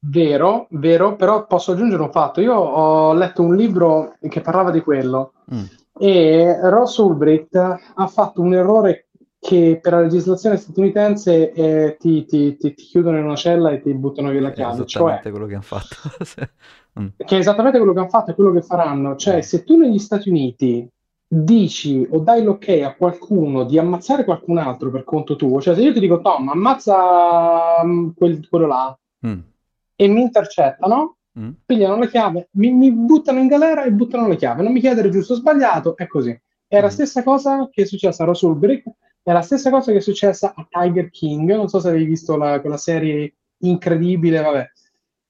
vero, 0.00 0.66
vero, 0.70 1.16
però 1.16 1.46
posso 1.46 1.72
aggiungere 1.72 2.02
un 2.02 2.10
fatto. 2.10 2.40
Io 2.40 2.54
ho 2.54 3.14
letto 3.14 3.42
un 3.42 3.54
libro 3.56 4.16
che 4.28 4.40
parlava 4.40 4.70
di 4.70 4.80
quello 4.82 5.32
Mm, 5.50 5.70
e 5.98 6.58
Ross 6.68 6.96
Ulbricht 6.98 7.56
ha 7.56 8.06
fatto 8.06 8.42
un 8.42 8.54
errore 8.54 9.05
che 9.46 9.78
per 9.80 9.92
la 9.92 10.00
legislazione 10.00 10.56
statunitense 10.56 11.52
eh, 11.52 11.96
ti, 12.00 12.24
ti- 12.24 12.56
ti- 12.56 12.74
ti 12.74 12.82
chiudono 12.82 13.18
in 13.18 13.24
una 13.26 13.36
cella 13.36 13.70
e 13.70 13.80
ti 13.80 13.94
buttano 13.94 14.30
via 14.30 14.40
la 14.40 14.50
è 14.50 14.52
chiave, 14.52 14.84
cioè 14.86 15.02
esattamente 15.02 15.30
quello 15.30 15.46
che 15.46 15.54
hanno 15.54 15.62
fatto. 15.62 15.96
Mm, 16.98 17.08
che 17.14 17.36
è 17.36 17.38
esattamente 17.40 17.76
quello 17.76 17.92
che 17.92 17.98
hanno 17.98 18.08
fatto 18.08 18.30
e 18.30 18.34
quello 18.34 18.52
che 18.52 18.62
faranno. 18.62 19.16
Cioè, 19.16 19.42
se 19.42 19.64
tu 19.64 19.76
negli 19.76 19.98
Stati 19.98 20.30
Uniti 20.30 20.88
dici 21.28 22.08
o 22.10 22.20
dai 22.20 22.42
l'ok 22.42 22.68
a 22.82 22.94
qualcuno 22.94 23.64
di 23.64 23.76
ammazzare 23.76 24.24
qualcun 24.24 24.56
altro 24.56 24.90
per 24.90 25.04
conto 25.04 25.36
tuo, 25.36 25.60
cioè 25.60 25.74
se 25.74 25.82
io 25.82 25.92
ti 25.92 26.00
dico 26.00 26.22
Tom, 26.22 26.48
ammazza 26.48 27.84
mm, 27.84 28.08
quel, 28.16 28.48
quello 28.48 28.66
là 28.66 28.98
mm. 29.26 29.38
e 29.94 30.08
mi 30.08 30.22
intercettano, 30.22 31.16
mm. 31.38 31.50
pigliano 31.66 31.98
la 31.98 32.06
chiave, 32.06 32.48
mi, 32.52 32.72
mi, 32.72 32.90
buttano 32.90 33.40
in 33.40 33.48
galera 33.48 33.84
e 33.84 33.92
buttano 33.92 34.26
la 34.26 34.34
chiave, 34.34 34.62
non 34.62 34.72
mi 34.72 34.80
chiedere 34.80 35.10
giusto 35.10 35.34
o 35.34 35.36
sbagliato, 35.36 35.98
è 35.98 36.06
così. 36.06 36.34
È 36.66 36.80
la 36.80 36.86
mm. 36.86 36.90
stessa 36.90 37.22
cosa 37.22 37.68
che 37.70 37.82
è 37.82 37.84
successa 37.84 38.22
a 38.22 38.26
Rosulbrick, 38.26 38.90
è 39.30 39.32
la 39.32 39.42
stessa 39.42 39.70
cosa 39.70 39.90
che 39.90 39.98
è 39.98 40.00
successa 40.00 40.54
a 40.54 40.66
Tiger 40.68 41.10
King, 41.10 41.52
non 41.52 41.68
so 41.68 41.80
se 41.80 41.88
avevi 41.88 42.04
visto 42.04 42.36
la, 42.36 42.60
quella 42.60 42.76
serie 42.76 43.34
incredibile, 43.58 44.40
vabbè. 44.40 44.70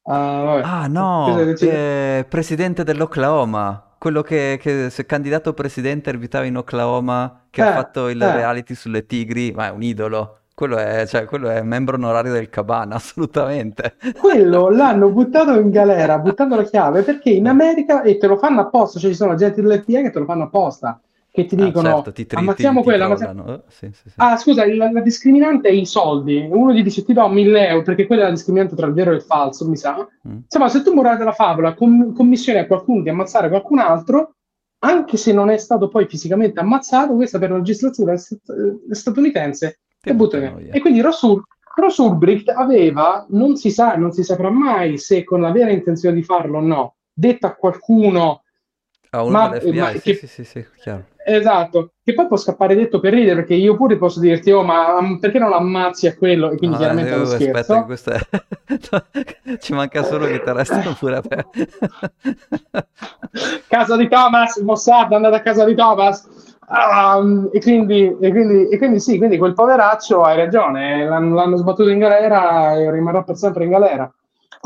Uh, 0.02 0.12
vabbè. 0.12 0.62
Ah 0.62 0.86
no, 0.86 1.38
eh, 1.38 2.26
presidente 2.28 2.84
dell'Oklahoma 2.84 3.86
quello 3.98 4.20
che, 4.20 4.58
che 4.60 4.92
è 4.94 5.06
candidato 5.06 5.54
presidente 5.54 6.10
abitava 6.10 6.44
in 6.44 6.58
Oklahoma, 6.58 7.46
che 7.50 7.62
eh, 7.62 7.64
ha 7.64 7.72
fatto 7.72 8.08
il 8.08 8.20
eh. 8.20 8.32
reality 8.32 8.74
sulle 8.74 9.06
tigri, 9.06 9.52
ma 9.52 9.68
è 9.68 9.70
un 9.70 9.82
idolo. 9.82 10.40
Quello 10.54 10.76
è, 10.76 11.06
cioè, 11.06 11.24
quello 11.24 11.48
è 11.48 11.60
membro 11.62 11.96
onorario 11.96 12.32
del 12.32 12.48
Cabana, 12.48 12.96
assolutamente. 12.96 13.96
Quello 14.18 14.68
l'hanno 14.68 15.10
buttato 15.10 15.58
in 15.58 15.70
galera, 15.70 16.18
buttando 16.18 16.56
la 16.56 16.64
chiave, 16.64 17.02
perché 17.02 17.30
in 17.30 17.48
America, 17.48 18.02
e 18.02 18.18
te 18.18 18.26
lo 18.26 18.36
fanno 18.36 18.60
apposta, 18.60 18.98
cioè 18.98 19.10
ci 19.10 19.16
sono 19.16 19.32
agenti 19.32 19.60
dell'FBI 19.60 20.02
che 20.02 20.10
te 20.10 20.18
lo 20.18 20.24
fanno 20.26 20.44
apposta, 20.44 21.00
che 21.36 21.44
ti 21.44 21.54
ah, 21.54 21.64
dicono 21.66 21.88
certo, 21.88 22.12
ti 22.12 22.24
tri- 22.24 22.38
ammazziamo 22.38 22.80
ti, 22.80 22.88
ti 22.88 22.94
ammazziamo... 22.94 23.42
Oh, 23.42 23.62
sì, 23.68 23.90
sì, 23.92 24.08
sì. 24.08 24.14
Ah, 24.16 24.38
scusa, 24.38 24.66
la, 24.74 24.90
la, 24.90 25.00
discriminante 25.02 25.68
è 25.68 25.72
i 25.72 25.84
soldi. 25.84 26.48
Uno 26.50 26.72
gli 26.72 26.82
dice 26.82 27.04
ti 27.04 27.12
do 27.12 27.28
1000 27.28 27.68
euro 27.68 27.82
perché 27.82 28.06
quella 28.06 28.22
è 28.22 28.24
la 28.24 28.30
discriminante 28.30 28.74
tra 28.74 28.86
il 28.86 28.94
vero 28.94 29.12
e 29.12 29.16
il 29.16 29.22
falso, 29.22 29.68
mi 29.68 29.76
sa. 29.76 29.96
Mm. 30.26 30.38
Insomma, 30.44 30.70
se 30.70 30.82
tu 30.82 30.94
morale 30.94 31.18
della 31.18 31.32
favola 31.32 31.74
com- 31.74 32.14
commissioni 32.14 32.58
a 32.58 32.66
qualcuno 32.66 33.02
di 33.02 33.10
ammazzare 33.10 33.50
qualcun 33.50 33.80
altro, 33.80 34.36
anche 34.78 35.18
se 35.18 35.34
non 35.34 35.50
è 35.50 35.58
stato 35.58 35.88
poi 35.88 36.06
fisicamente 36.06 36.58
ammazzato, 36.58 37.14
questa 37.14 37.38
per 37.38 37.50
la 37.50 37.58
legislatura 37.58 38.14
statunitense 38.16 39.80
e 40.02 40.14
buttano 40.14 40.58
E 40.70 40.80
quindi 40.80 41.02
Rosul, 41.02 41.42
Ross 41.74 41.98
Ulbricht 41.98 42.48
aveva, 42.48 43.26
non 43.28 43.56
si 43.56 43.70
sa, 43.70 43.94
non 43.96 44.12
si 44.12 44.22
saprà 44.22 44.48
mai 44.48 44.96
se 44.96 45.22
con 45.22 45.42
la 45.42 45.52
vera 45.52 45.70
intenzione 45.70 46.14
di 46.14 46.22
farlo 46.22 46.58
o 46.58 46.62
no, 46.62 46.94
detto 47.12 47.46
a 47.46 47.54
qualcuno 47.54 48.44
a 49.16 49.22
uno 49.22 49.30
ma, 49.30 49.48
dell'FBI, 49.48 49.78
ma, 49.78 49.90
sì, 49.90 50.00
che, 50.00 50.14
sì, 50.14 50.26
sì, 50.26 50.44
sì, 50.44 50.66
chiaro. 50.80 51.04
Esatto, 51.28 51.94
che 52.04 52.14
poi 52.14 52.28
può 52.28 52.36
scappare 52.36 52.76
detto 52.76 53.00
per 53.00 53.12
ridere, 53.12 53.34
perché 53.36 53.54
io 53.54 53.74
pure 53.74 53.96
posso 53.96 54.20
dirti, 54.20 54.52
oh, 54.52 54.62
ma 54.62 54.96
um, 54.96 55.18
perché 55.18 55.40
non 55.40 55.52
ammazzi 55.52 56.06
a 56.06 56.14
quello? 56.14 56.52
E 56.52 56.56
quindi 56.56 56.76
no, 56.76 56.82
chiaramente 56.82 57.10
è 57.10 57.16
uno 57.16 57.24
scherzo. 57.24 57.58
Aspetta, 57.58 57.84
questo 57.84 58.10
è... 58.10 58.20
Ci 59.58 59.72
manca 59.72 60.04
solo 60.04 60.26
che 60.26 60.40
ti 60.40 60.48
arrestano 60.48 60.94
pure 60.96 61.16
a 61.16 61.22
te. 61.22 61.46
casa 63.66 63.96
di 63.96 64.08
Thomas, 64.08 64.56
Mossad, 64.58 65.12
andate 65.12 65.36
a 65.36 65.42
casa 65.42 65.64
di 65.64 65.74
Thomas. 65.74 66.54
Um, 66.68 67.48
e, 67.52 67.60
quindi, 67.60 68.16
e, 68.20 68.30
quindi, 68.30 68.68
e, 68.68 68.78
quindi, 68.78 69.00
sì, 69.00 69.18
quindi 69.18 69.38
quel 69.38 69.54
poveraccio 69.54 70.22
hai 70.22 70.36
ragione, 70.36 71.08
l'hanno, 71.08 71.34
l'hanno 71.34 71.56
sbattuto 71.56 71.88
in 71.88 71.98
galera 71.98 72.74
e 72.74 72.90
rimarrà 72.90 73.22
per 73.22 73.36
sempre 73.36 73.64
in 73.64 73.70
galera. 73.70 74.12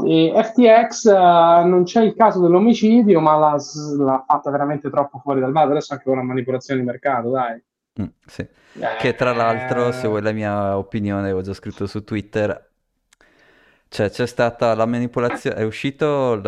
E 0.06 0.32
FTX 0.34 1.04
uh, 1.04 1.10
eh, 1.10 1.64
non 1.64 1.84
c'è 1.84 2.02
il 2.02 2.14
caso 2.14 2.40
dell'omicidio, 2.40 3.20
ma 3.20 3.36
l'ha, 3.36 3.56
l'ha, 3.98 4.24
fatta 4.26 4.50
veramente 4.50 4.90
troppo 4.90 5.18
fuori 5.18 5.40
dal 5.40 5.52
vaso. 5.52 5.70
Adesso 5.70 5.94
anche 5.94 6.08
una 6.08 6.22
manipolazione 6.22 6.80
di 6.80 6.86
mercato, 6.86 7.30
dai. 7.30 7.62
Mm, 8.00 8.06
sì. 8.26 8.42
eh, 8.42 8.96
che 8.98 9.14
tra 9.14 9.32
l'altro, 9.32 9.92
se 9.92 10.08
vuoi 10.08 10.22
la 10.22 10.32
mia 10.32 10.76
opinione, 10.76 11.22
avevo 11.22 11.42
già 11.42 11.54
scritto 11.54 11.86
su 11.86 12.04
Twitter. 12.04 12.68
Cioè, 13.88 14.10
c'è 14.10 14.26
stata 14.26 14.74
la 14.74 14.86
manipolazione. 14.86 15.56
È 15.56 15.62
uscito 15.62 16.38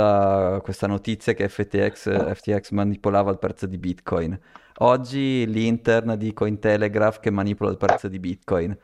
questa 0.62 0.86
notizia 0.86 1.32
che 1.32 1.48
FTX, 1.48 2.34
FTX 2.34 2.70
manipolava 2.70 3.30
il 3.30 3.38
prezzo 3.38 3.66
di 3.66 3.78
Bitcoin. 3.78 4.38
Oggi 4.78 5.46
l'intern 5.46 6.16
di 6.16 6.32
Cointelegraph 6.32 7.20
che 7.20 7.30
manipola 7.30 7.70
il 7.70 7.76
prezzo 7.76 8.08
di 8.08 8.18
Bitcoin 8.18 8.76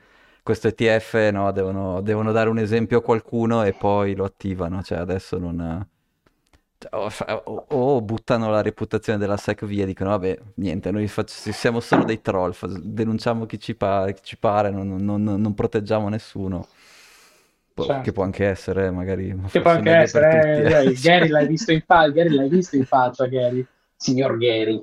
questo 0.49 0.69
ETF 0.69 1.29
no, 1.31 1.53
devono, 1.53 2.01
devono, 2.01 2.33
dare 2.33 2.49
un 2.49 2.59
esempio 2.59 3.01
a 3.01 3.03
qualcuno 3.03 3.65
e 3.65 3.75
poi 3.75 4.15
lo 4.15 4.25
attivano, 4.25 4.83
cioè 4.83 4.97
adesso 4.97 5.37
non... 5.37 5.87
Cioè, 6.79 7.43
o, 7.45 7.67
o, 7.69 8.01
buttano 8.01 8.49
la 8.49 8.63
reputazione 8.63 9.19
della 9.19 9.37
SEC 9.37 9.67
via 9.67 9.83
e 9.83 9.87
dicono 9.87 10.11
vabbè 10.11 10.39
niente 10.55 10.91
noi 10.91 11.07
faccio, 11.09 11.53
siamo 11.53 11.81
solo 11.81 12.05
dei 12.05 12.23
troll 12.23 12.55
denunciamo 12.81 13.47
chi 13.47 13.59
ci 13.59 13.75
pare, 13.75 14.15
chi 14.15 14.21
ci 14.23 14.39
pare 14.39 14.71
non, 14.71 14.95
non, 14.97 15.23
non, 15.23 15.55
proteggiamo 15.55 16.09
nessuno. 16.09 16.67
Certo. 17.75 18.01
che 18.01 18.13
può 18.13 18.25
anche 18.25 18.45
essere 18.47 18.91
magari 18.91 19.41
che 19.51 19.61
può 19.61 19.71
anche 19.71 19.91
essere 19.91 20.83
eh, 20.85 20.93
Gary 20.95 21.29
l'hai 21.29 21.47
visto 21.49 21.71
in 21.73 21.83
faccia 21.87 22.11
Gary 22.11 22.35
l'hai 22.35 22.49
visto 22.49 22.75
in 22.75 22.85
faccia 22.85 23.27
Gary? 23.27 23.65
Signor 23.97 24.37
Gary 24.37 24.83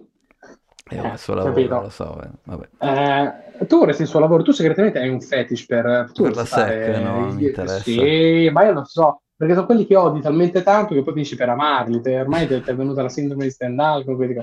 è 0.87 1.11
il 1.11 1.17
suo 1.17 1.33
lavoro, 1.33 1.81
lo 1.81 1.89
so. 1.89 2.21
Eh. 2.21 2.87
Eh, 2.87 3.65
tu 3.65 3.79
vorresti 3.79 4.03
il 4.03 4.07
suo 4.07 4.19
lavoro, 4.19 4.43
tu 4.43 4.51
segretamente 4.51 4.99
hai 4.99 5.09
un 5.09 5.19
fetish 5.19 5.65
per, 5.65 6.11
per 6.13 6.35
la 6.35 6.45
SEC, 6.45 6.97
no? 7.01 7.31
Mi 7.31 7.45
interessa. 7.45 7.79
Sì, 7.79 8.49
ma 8.51 8.65
io 8.65 8.71
lo 8.73 8.85
so, 8.85 9.21
perché 9.37 9.53
sono 9.53 9.65
quelli 9.65 9.85
che 9.85 9.97
odi 9.97 10.21
talmente 10.21 10.63
tanto 10.63 10.93
che 10.93 11.03
poi 11.03 11.11
finisci 11.11 11.35
per 11.35 11.49
amarli. 11.49 11.99
Te, 11.99 12.21
ormai 12.21 12.47
ti 12.47 12.53
è 12.53 12.75
venuta 12.75 13.01
la 13.01 13.09
sindrome 13.09 13.43
di 13.43 13.51
Stendhal. 13.51 14.05
Quindi... 14.05 14.41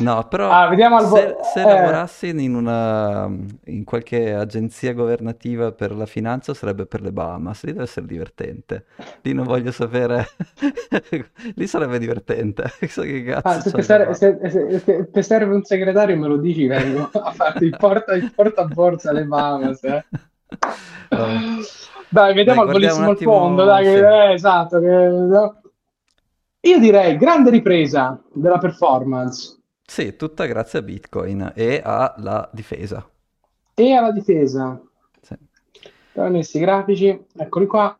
No, 0.00 0.26
però 0.28 0.50
ah, 0.50 0.68
vediamo 0.68 1.00
se, 1.00 1.36
se 1.54 1.60
eh... 1.62 1.64
lavorassi 1.64 2.28
in, 2.28 2.54
una, 2.54 3.26
in 3.64 3.84
qualche 3.84 4.34
agenzia 4.34 4.92
governativa 4.92 5.72
per 5.72 5.92
la 5.96 6.04
finanza 6.04 6.52
sarebbe 6.52 6.84
per 6.84 7.00
le 7.00 7.10
Bahamas. 7.10 7.64
Lì 7.64 7.72
deve 7.72 7.84
essere 7.84 8.04
divertente. 8.04 8.84
Lì 9.22 9.32
non 9.32 9.46
voglio 9.46 9.72
sapere. 9.72 10.26
Lì 11.54 11.66
sarebbe 11.66 11.98
divertente. 11.98 12.70
so 12.86 13.00
che 13.00 13.22
cazzo 13.22 13.48
ah, 13.48 13.60
se, 13.60 13.72
ti 13.72 13.82
serve, 13.82 14.12
se, 14.14 14.38
se, 14.42 15.08
se, 15.10 15.22
serve, 15.22 15.54
un 15.54 15.64
segretario, 15.64 16.18
me 16.18 16.28
lo 16.28 16.36
dici, 16.36 16.66
vengo 16.66 17.08
a 17.12 17.32
farti 17.32 17.64
il 17.64 17.76
porta, 17.78 18.12
il 18.14 18.30
porta 18.34 18.60
a 18.60 18.66
borsa 18.66 19.08
alle 19.08 19.24
Bahamas. 19.24 19.82
Eh. 19.84 20.04
Oh. 21.10 21.97
Dai, 22.10 22.34
vediamo 22.34 22.64
dai, 22.64 22.74
al 22.74 22.80
volissimo 22.80 23.10
al 23.10 23.18
fondo. 23.18 23.64
Dai, 23.64 23.84
sì. 23.84 23.90
eh, 23.90 24.32
esatto. 24.32 24.80
Che... 24.80 25.52
Io 26.60 26.78
direi 26.78 27.16
grande 27.16 27.50
ripresa 27.50 28.20
della 28.32 28.58
performance. 28.58 29.56
Sì, 29.82 30.16
tutta 30.16 30.46
grazie 30.46 30.80
a 30.80 30.82
Bitcoin 30.82 31.52
e 31.54 31.80
alla 31.82 32.48
difesa. 32.52 33.08
E 33.74 33.92
alla 33.92 34.10
difesa. 34.10 34.80
Sì. 35.20 35.34
Messo 36.14 36.56
i 36.56 36.60
grafici, 36.60 37.26
eccoli 37.36 37.66
qua. 37.66 37.96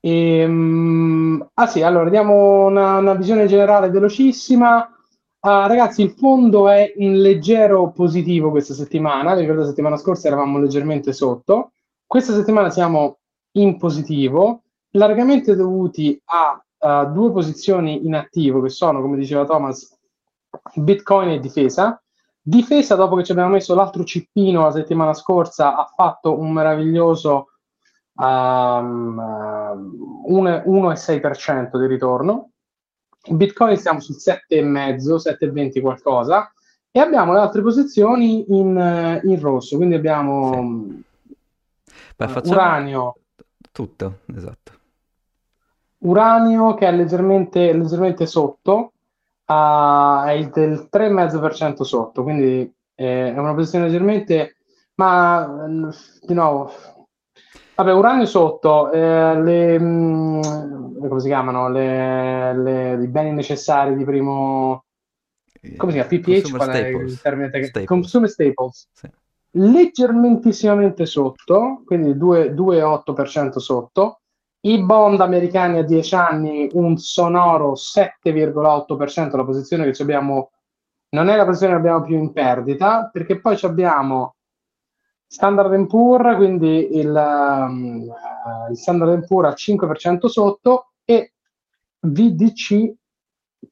E, 0.00 0.44
um, 0.44 1.46
ah 1.54 1.66
sì, 1.66 1.82
allora 1.82 2.08
diamo 2.08 2.64
una, 2.66 2.96
una 2.96 3.14
visione 3.14 3.46
generale 3.46 3.90
velocissima. 3.90 4.92
Uh, 5.40 5.66
ragazzi, 5.66 6.02
il 6.02 6.10
fondo 6.10 6.68
è 6.68 6.92
in 6.96 7.20
leggero 7.20 7.90
positivo 7.90 8.50
questa 8.50 8.74
settimana. 8.74 9.34
Ricordo 9.34 9.60
la 9.60 9.66
settimana 9.68 9.96
scorsa 9.96 10.28
eravamo 10.28 10.58
leggermente 10.58 11.12
sotto. 11.12 11.72
Questa 12.06 12.32
settimana 12.32 12.70
siamo 12.70 13.18
in 13.52 13.76
positivo, 13.78 14.62
largamente 14.92 15.54
dovuti 15.54 16.20
a 16.24 16.62
uh, 16.78 17.12
due 17.12 17.32
posizioni 17.32 18.06
in 18.06 18.14
attivo 18.14 18.60
che 18.60 18.68
sono, 18.68 19.00
come 19.00 19.16
diceva 19.16 19.44
Thomas, 19.44 19.96
Bitcoin 20.74 21.30
e 21.30 21.40
difesa. 21.40 22.00
Difesa, 22.40 22.94
dopo 22.94 23.16
che 23.16 23.24
ci 23.24 23.32
abbiamo 23.32 23.50
messo 23.50 23.74
l'altro 23.74 24.04
cippino 24.04 24.62
la 24.62 24.70
settimana 24.70 25.12
scorsa, 25.12 25.76
ha 25.76 25.84
fatto 25.94 26.38
un 26.38 26.50
meraviglioso 26.50 27.48
um, 28.14 29.18
uh, 30.26 30.32
1,6% 30.32 31.78
di 31.78 31.86
ritorno. 31.86 32.50
Bitcoin 33.28 33.76
siamo 33.76 34.00
sul 34.00 34.16
7,5, 34.16 35.36
7,20 35.38 35.80
qualcosa. 35.80 36.50
E 36.90 37.00
abbiamo 37.00 37.34
le 37.34 37.40
altre 37.40 37.60
posizioni 37.60 38.46
in, 38.48 39.20
in 39.22 39.40
rosso, 39.40 39.76
quindi 39.76 39.94
abbiamo 39.94 40.52
sì. 40.54 41.04
Beh, 42.16 42.28
facciamo... 42.28 42.54
uranio, 42.54 43.16
tutto, 43.78 44.18
esatto. 44.34 44.72
Uranio 45.98 46.74
che 46.74 46.88
è 46.88 46.92
leggermente, 46.92 47.72
leggermente 47.72 48.26
sotto, 48.26 48.92
uh, 49.46 50.24
è 50.26 50.48
del 50.52 50.88
3,5% 50.90 51.82
sotto, 51.82 52.24
quindi 52.24 52.74
eh, 52.96 53.32
è 53.32 53.38
una 53.38 53.54
posizione 53.54 53.84
leggermente, 53.84 54.56
ma 54.94 55.64
di 56.20 56.34
nuovo, 56.34 56.72
vabbè, 57.76 57.92
uranio 57.92 58.26
sotto, 58.26 58.90
eh, 58.90 59.40
le, 59.42 59.78
mh, 59.78 59.84
mm, 59.84 61.06
come 61.06 61.20
si 61.20 61.28
chiamano, 61.28 61.68
le, 61.68 62.56
le, 62.56 63.00
i 63.00 63.06
beni 63.06 63.30
necessari 63.30 63.94
di 63.94 64.02
primo, 64.02 64.86
come 65.76 65.92
si 65.92 65.98
chiama, 65.98 66.08
PPH, 66.08 66.68
è 66.72 66.88
il 66.88 67.20
termine 67.20 67.50
tecnico? 67.50 67.84
Consumer 67.84 68.28
staples. 68.28 68.88
Sì 68.90 69.08
leggermentissimamente 69.52 71.06
sotto, 71.06 71.82
quindi 71.84 72.14
2,8% 72.14 73.58
sotto. 73.58 74.20
I 74.60 74.82
bond 74.82 75.20
americani 75.20 75.78
a 75.78 75.84
10 75.84 76.14
anni 76.14 76.68
un 76.72 76.96
sonoro 76.98 77.74
7,8%, 77.74 79.36
la 79.36 79.44
posizione 79.44 79.90
che 79.90 80.02
abbiamo 80.02 80.50
non 81.10 81.28
è 81.28 81.36
la 81.36 81.44
posizione 81.44 81.72
che 81.72 81.78
abbiamo 81.78 82.02
più 82.02 82.18
in 82.18 82.32
perdita, 82.32 83.08
perché 83.10 83.40
poi 83.40 83.58
abbiamo 83.62 84.34
Standard 85.26 85.86
Poor, 85.86 86.36
quindi 86.36 86.96
il, 86.98 87.08
um, 87.08 88.12
il 88.70 88.76
Standard 88.76 89.26
Poor 89.26 89.46
a 89.46 89.54
5% 89.54 90.26
sotto 90.26 90.92
e 91.04 91.32
VDC 92.00 92.94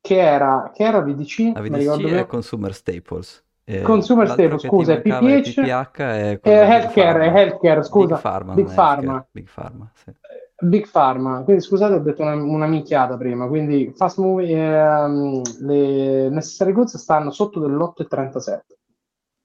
che 0.01 0.19
era, 0.19 0.71
che 0.75 0.83
era 0.83 1.01
VDC? 1.01 1.53
La 1.55 1.61
VDC 1.61 2.05
è 2.13 2.27
Consumer 2.27 2.75
Staples 2.75 3.46
Eh, 3.69 3.83
Consumer 3.83 4.29
stable, 4.31 4.59
scusa, 4.61 5.01
PPH, 5.01 5.55
PPH 5.55 5.99
è 5.99 6.39
eh, 6.41 6.51
healthcare, 6.51 7.27
healthcare, 7.27 7.83
scusa, 7.83 8.15
Big 8.15 8.21
Pharma. 8.21 8.55
Big 8.55 8.73
Pharma. 8.73 9.27
Big 9.33 9.49
Pharma, 9.53 9.91
sì. 9.93 10.13
Big 10.59 10.89
Pharma, 10.89 11.43
quindi 11.43 11.63
scusate 11.63 11.95
ho 11.95 11.99
detto 11.99 12.23
una, 12.23 12.35
una 12.35 12.67
minchiata 12.67 13.17
prima, 13.17 13.49
quindi 13.49 13.93
fast 13.97 14.19
moving, 14.19 14.57
ehm, 14.57 15.43
le 15.67 16.29
necessary 16.29 16.71
goods 16.71 16.97
stanno 16.97 17.33
sotto 17.33 17.59
dell'8,37 17.59 18.61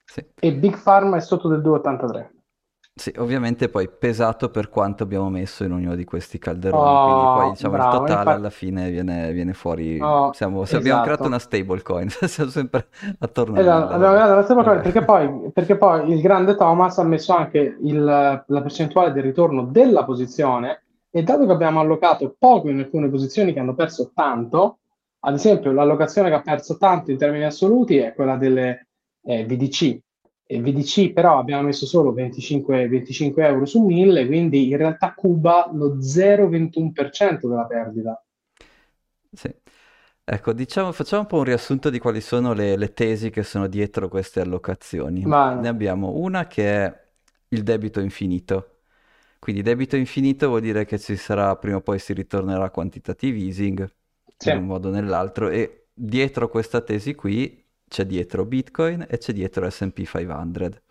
sì. 0.06 0.26
e 0.40 0.54
Big 0.54 0.80
Pharma 0.80 1.18
è 1.18 1.22
sotto 1.22 1.48
del 1.48 1.62
2,83. 1.62 2.30
Sì, 2.94 3.14
ovviamente 3.18 3.70
poi 3.70 3.88
pesato 3.90 4.50
per 4.50 4.68
quanto 4.68 5.04
abbiamo 5.04 5.30
messo 5.30 5.64
in 5.64 5.72
ognuno 5.72 5.96
di 5.96 6.04
questi 6.04 6.38
calderoni, 6.38 6.84
oh, 6.84 7.04
quindi 7.06 7.40
poi 7.40 7.52
diciamo 7.52 7.74
bravo, 7.74 7.90
il 7.90 8.00
totale 8.00 8.20
infatti... 8.20 8.38
alla 8.38 8.50
fine 8.50 8.90
viene, 8.90 9.32
viene 9.32 9.54
fuori, 9.54 9.98
oh, 10.02 10.34
siamo, 10.34 10.64
esatto. 10.64 10.78
abbiamo 10.78 11.02
creato 11.02 11.24
una 11.24 11.40
stablecoin, 11.40 12.10
siamo 12.28 12.50
sempre 12.50 12.88
attorno 13.20 13.58
esatto, 13.58 13.96
una 13.96 14.44
stablecoin 14.44 14.82
perché 14.82 15.06
poi, 15.06 15.52
perché 15.54 15.78
poi 15.78 16.12
il 16.12 16.20
grande 16.22 16.56
Thomas 16.58 16.98
ha 16.98 17.04
messo 17.04 17.34
anche 17.34 17.78
il, 17.82 18.04
la 18.04 18.62
percentuale 18.62 19.14
del 19.14 19.24
ritorno 19.24 19.64
della 19.64 20.04
posizione 20.04 20.84
e 21.10 21.24
dato 21.24 21.46
che 21.46 21.52
abbiamo 21.54 21.80
allocato 21.80 22.36
poco 22.38 22.68
in 22.68 22.80
alcune 22.80 23.10
posizioni 23.10 23.54
che 23.54 23.60
hanno 23.60 23.74
perso 23.74 24.12
tanto, 24.14 24.80
ad 25.22 25.34
esempio 25.34 25.72
l'allocazione 25.72 26.28
che 26.28 26.36
ha 26.36 26.42
perso 26.42 26.78
tanto 26.78 27.10
in 27.10 27.18
termini 27.18 27.46
assoluti 27.46 27.98
è 27.98 28.14
quella 28.14 28.36
delle 28.36 28.88
eh, 29.24 29.46
VDC. 29.46 30.00
VDC 30.60 31.14
però 31.14 31.40
abbiamo 31.40 31.64
messo 31.64 31.86
solo 31.86 32.12
25, 32.12 32.88
25 32.88 33.46
euro 33.46 33.66
su 33.66 33.86
1000, 33.86 34.26
quindi 34.26 34.70
in 34.70 34.78
realtà 34.78 35.14
cuba 35.14 35.70
lo 35.72 35.98
0,21% 35.98 37.48
della 37.48 37.66
perdita. 37.66 38.24
Sì. 39.32 39.54
Ecco, 40.24 40.54
diciamo, 40.54 40.92
facciamo 40.92 41.22
un 41.22 41.28
po' 41.28 41.38
un 41.38 41.44
riassunto 41.44 41.90
di 41.90 42.00
quali 42.00 42.22
sono 42.22 42.54
le, 42.54 42.78
le 42.78 42.94
tesi 42.94 43.30
che 43.30 43.44
sono 43.44 43.68
dietro 43.68 44.08
queste 44.08 44.40
allocazioni. 44.42 45.26
Ma... 45.26 45.54
Ne 45.56 45.68
abbiamo 45.68 46.18
una 46.18 46.48
che 46.48 46.86
è 46.86 47.02
il 47.50 47.64
debito 47.64 48.00
infinito, 48.00 48.82
quindi 49.40 49.62
debito 49.62 49.96
infinito 49.96 50.48
vuol 50.48 50.62
dire 50.62 50.86
che 50.86 51.00
ci 51.00 51.16
sarà, 51.16 51.56
prima 51.58 51.78
o 51.78 51.82
poi 51.82 52.00
si 52.00 52.14
ritornerà 52.14 52.66
a 52.66 52.70
quantitative 52.70 53.38
easing 53.40 53.94
sì. 54.38 54.52
in 54.52 54.58
un 54.58 54.66
modo 54.66 54.88
o 54.90 54.92
nell'altro 54.92 55.50
e 55.50 55.88
dietro 55.94 56.48
questa 56.48 56.82
tesi 56.82 57.16
qui 57.16 57.61
c'è 57.92 58.06
dietro 58.06 58.46
Bitcoin 58.46 59.06
e 59.10 59.18
c'è 59.18 59.34
dietro 59.34 59.70
S&P 59.70 60.06
500. 60.06 60.82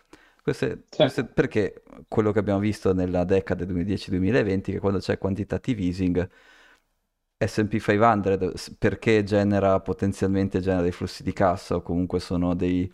Queste, 0.42 0.84
sì. 0.90 0.96
queste, 0.96 1.24
perché 1.24 1.82
quello 2.08 2.30
che 2.30 2.38
abbiamo 2.38 2.58
visto 2.60 2.92
nella 2.92 3.24
decade 3.24 3.64
2010-2020 3.64 4.62
che 4.72 4.78
quando 4.78 4.98
c'è 4.98 5.16
quantitative 5.16 5.82
easing 5.82 6.28
S&P 7.38 7.78
500 7.78 8.52
perché 8.78 9.22
genera 9.24 9.80
potenzialmente 9.80 10.60
genera 10.60 10.82
dei 10.82 10.92
flussi 10.92 11.22
di 11.22 11.32
cassa 11.32 11.76
o 11.76 11.82
comunque 11.82 12.20
sono 12.20 12.54
dei 12.54 12.92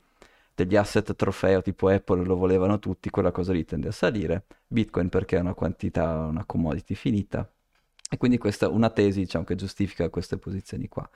degli 0.55 0.77
asset 0.77 1.15
trofeo 1.17 1.61
tipo 1.63 1.89
Apple 1.89 2.25
lo 2.25 2.37
volevano 2.37 2.79
tutti, 2.79 3.11
quella 3.11 3.31
cosa 3.33 3.53
lì 3.53 3.65
tende 3.65 3.89
a 3.89 3.93
salire. 3.93 4.47
Bitcoin 4.67 5.09
perché 5.11 5.37
è 5.37 5.41
una 5.41 5.53
quantità, 5.55 6.27
una 6.27 6.45
commodity 6.47 6.95
finita. 6.95 7.49
E 8.09 8.17
quindi 8.17 8.39
questa 8.39 8.67
è 8.67 8.69
una 8.71 8.89
tesi 8.91 9.21
diciamo, 9.21 9.45
che 9.45 9.55
giustifica 9.57 10.09
queste 10.09 10.39
posizioni 10.39 10.89
qua. 10.89 11.09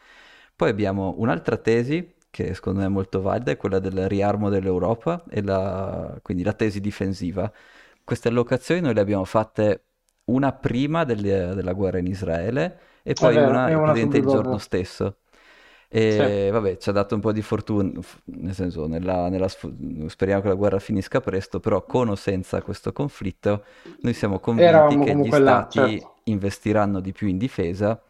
Poi 0.54 0.68
abbiamo 0.68 1.14
un'altra 1.18 1.56
tesi 1.56 2.18
che 2.30 2.54
secondo 2.54 2.80
me 2.80 2.86
è 2.86 2.88
molto 2.88 3.20
valida, 3.20 3.50
è 3.50 3.56
quella 3.56 3.80
del 3.80 4.08
riarmo 4.08 4.48
dell'Europa 4.48 5.24
e 5.28 5.42
la, 5.42 6.16
quindi 6.22 6.44
la 6.44 6.52
tesi 6.52 6.80
difensiva. 6.80 7.50
Queste 8.04 8.28
allocazioni 8.28 8.80
noi 8.80 8.94
le 8.94 9.00
abbiamo 9.00 9.24
fatte 9.24 9.84
una 10.24 10.52
prima 10.52 11.04
delle, 11.04 11.54
della 11.54 11.72
guerra 11.72 11.98
in 11.98 12.06
Israele 12.06 12.78
e 13.02 13.14
poi 13.14 13.34
vero, 13.34 13.48
una, 13.48 13.76
una 13.76 13.98
il 13.98 14.24
giorno 14.24 14.58
stesso. 14.58 15.16
E 15.92 16.46
sì. 16.46 16.50
vabbè, 16.52 16.76
ci 16.76 16.88
ha 16.88 16.92
dato 16.92 17.16
un 17.16 17.20
po' 17.20 17.32
di 17.32 17.42
fortuna, 17.42 17.90
nel 18.26 18.54
senso, 18.54 18.86
nella, 18.86 19.28
nella, 19.28 19.48
speriamo 19.48 20.40
che 20.40 20.46
la 20.46 20.54
guerra 20.54 20.78
finisca 20.78 21.20
presto, 21.20 21.58
però 21.58 21.84
con 21.84 22.10
o 22.10 22.14
senza 22.14 22.62
questo 22.62 22.92
conflitto, 22.92 23.64
noi 24.02 24.12
siamo 24.12 24.38
convinti 24.38 24.98
che 24.98 25.16
gli 25.16 25.28
là, 25.30 25.66
stati 25.68 25.98
certo. 25.98 26.20
investiranno 26.24 27.00
di 27.00 27.10
più 27.10 27.26
in 27.26 27.38
difesa 27.38 28.00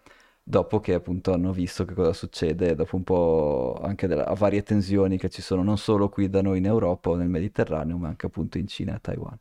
dopo 0.51 0.81
che 0.81 0.95
appunto 0.95 1.33
hanno 1.33 1.53
visto 1.53 1.85
che 1.87 1.95
cosa 1.95 2.13
succede, 2.13 2.75
dopo 2.75 2.97
un 2.97 3.05
po' 3.05 3.81
anche 3.83 4.07
delle 4.07 4.25
varie 4.37 4.63
tensioni 4.63 5.17
che 5.17 5.31
ci 5.31 5.41
sono 5.41 5.63
non 5.63 5.79
solo 5.79 6.09
qui 6.11 6.29
da 6.29 6.43
noi 6.43 6.59
in 6.59 6.67
Europa 6.67 7.11
o 7.11 7.15
nel 7.15 7.29
Mediterraneo, 7.29 7.97
ma 7.97 8.09
anche 8.09 8.27
appunto 8.27 8.59
in 8.59 8.67
Cina 8.67 8.93
e 8.93 8.95
a 8.97 8.99
Taiwan. 8.99 9.39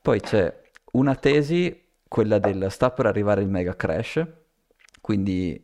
Poi 0.00 0.20
c'è 0.20 0.60
una 0.92 1.16
tesi, 1.16 1.88
quella 2.06 2.38
del 2.38 2.70
sta 2.70 2.90
per 2.90 3.06
arrivare 3.06 3.42
il 3.42 3.48
mega 3.48 3.74
crash, 3.74 4.24
quindi 5.00 5.62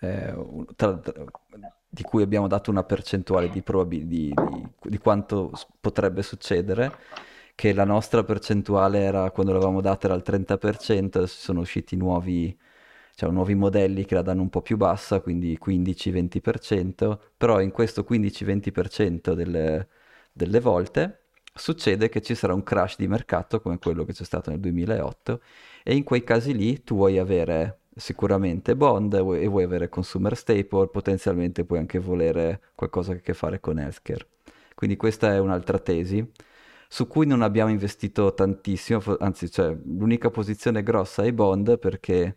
eh, 0.00 0.34
tra, 0.74 0.96
tra, 0.96 1.24
di 1.88 2.02
cui 2.02 2.22
abbiamo 2.22 2.48
dato 2.48 2.70
una 2.70 2.84
percentuale 2.84 3.50
di, 3.50 3.62
probabil- 3.62 4.06
di, 4.06 4.32
di, 4.34 4.68
di 4.82 4.98
quanto 4.98 5.52
potrebbe 5.80 6.22
succedere, 6.22 6.92
che 7.54 7.72
la 7.74 7.84
nostra 7.84 8.24
percentuale 8.24 9.00
era, 9.00 9.30
quando 9.32 9.52
l'avevamo 9.52 9.80
data 9.80 10.06
era 10.06 10.14
al 10.14 10.22
30%, 10.24 11.18
adesso 11.18 11.40
sono 11.40 11.60
usciti 11.60 11.96
nuovi, 11.96 12.56
cioè, 13.18 13.30
nuovi 13.32 13.56
modelli 13.56 14.04
che 14.04 14.14
la 14.14 14.22
danno 14.22 14.42
un 14.42 14.48
po' 14.48 14.62
più 14.62 14.76
bassa, 14.76 15.18
quindi 15.18 15.58
15-20%, 15.60 17.18
però 17.36 17.60
in 17.60 17.72
questo 17.72 18.06
15-20% 18.08 19.32
delle, 19.32 19.88
delle 20.32 20.60
volte 20.60 21.22
succede 21.52 22.08
che 22.10 22.22
ci 22.22 22.36
sarà 22.36 22.54
un 22.54 22.62
crash 22.62 22.96
di 22.96 23.08
mercato 23.08 23.60
come 23.60 23.78
quello 23.78 24.04
che 24.04 24.12
c'è 24.12 24.22
stato 24.22 24.50
nel 24.50 24.60
2008 24.60 25.40
e 25.82 25.96
in 25.96 26.04
quei 26.04 26.22
casi 26.22 26.54
lì 26.54 26.84
tu 26.84 26.94
vuoi 26.94 27.18
avere 27.18 27.80
sicuramente 27.96 28.76
bond 28.76 29.12
e 29.14 29.20
vuoi, 29.20 29.64
avere 29.64 29.88
consumer 29.88 30.36
staple, 30.36 30.86
potenzialmente 30.86 31.64
puoi 31.64 31.80
anche 31.80 31.98
volere 31.98 32.60
qualcosa 32.76 33.14
che 33.14 33.18
a 33.18 33.22
che 33.22 33.34
fare 33.34 33.58
con 33.58 33.80
healthcare. 33.80 34.28
Quindi 34.76 34.96
questa 34.96 35.32
è 35.32 35.40
un'altra 35.40 35.80
tesi 35.80 36.24
su 36.86 37.08
cui 37.08 37.26
non 37.26 37.42
abbiamo 37.42 37.70
investito 37.72 38.32
tantissimo, 38.32 39.02
anzi 39.18 39.50
cioè, 39.50 39.76
l'unica 39.86 40.30
posizione 40.30 40.84
grossa 40.84 41.24
è 41.24 41.26
i 41.26 41.32
bond 41.32 41.80
perché 41.80 42.36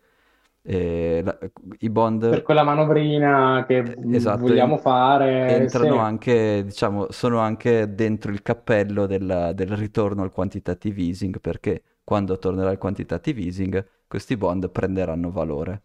eh, 0.63 1.21
la, 1.24 1.38
i 1.80 1.89
bond... 1.89 2.30
Per 2.30 2.41
quella 2.43 2.63
manovrina 2.63 3.65
che 3.67 3.78
eh, 3.78 4.15
esatto, 4.15 4.41
vogliamo 4.41 4.78
fare. 4.78 5.56
Entrano 5.58 5.93
sì. 5.93 6.00
anche, 6.00 6.63
diciamo, 6.65 7.08
sono 7.10 7.39
anche 7.39 7.93
dentro 7.93 8.32
il 8.32 8.41
cappello 8.41 9.06
del, 9.06 9.52
del 9.54 9.76
ritorno 9.76 10.24
al 10.24 10.32
quantitative 10.32 11.02
easing 11.02 11.39
perché 11.39 11.84
quando 12.04 12.38
tornerà 12.38 12.71
il 12.71 12.78
quantitative 12.78 13.41
easing 13.41 13.86
questi 14.08 14.38
bond 14.38 14.69
prenderanno 14.69 15.32
valore. 15.32 15.82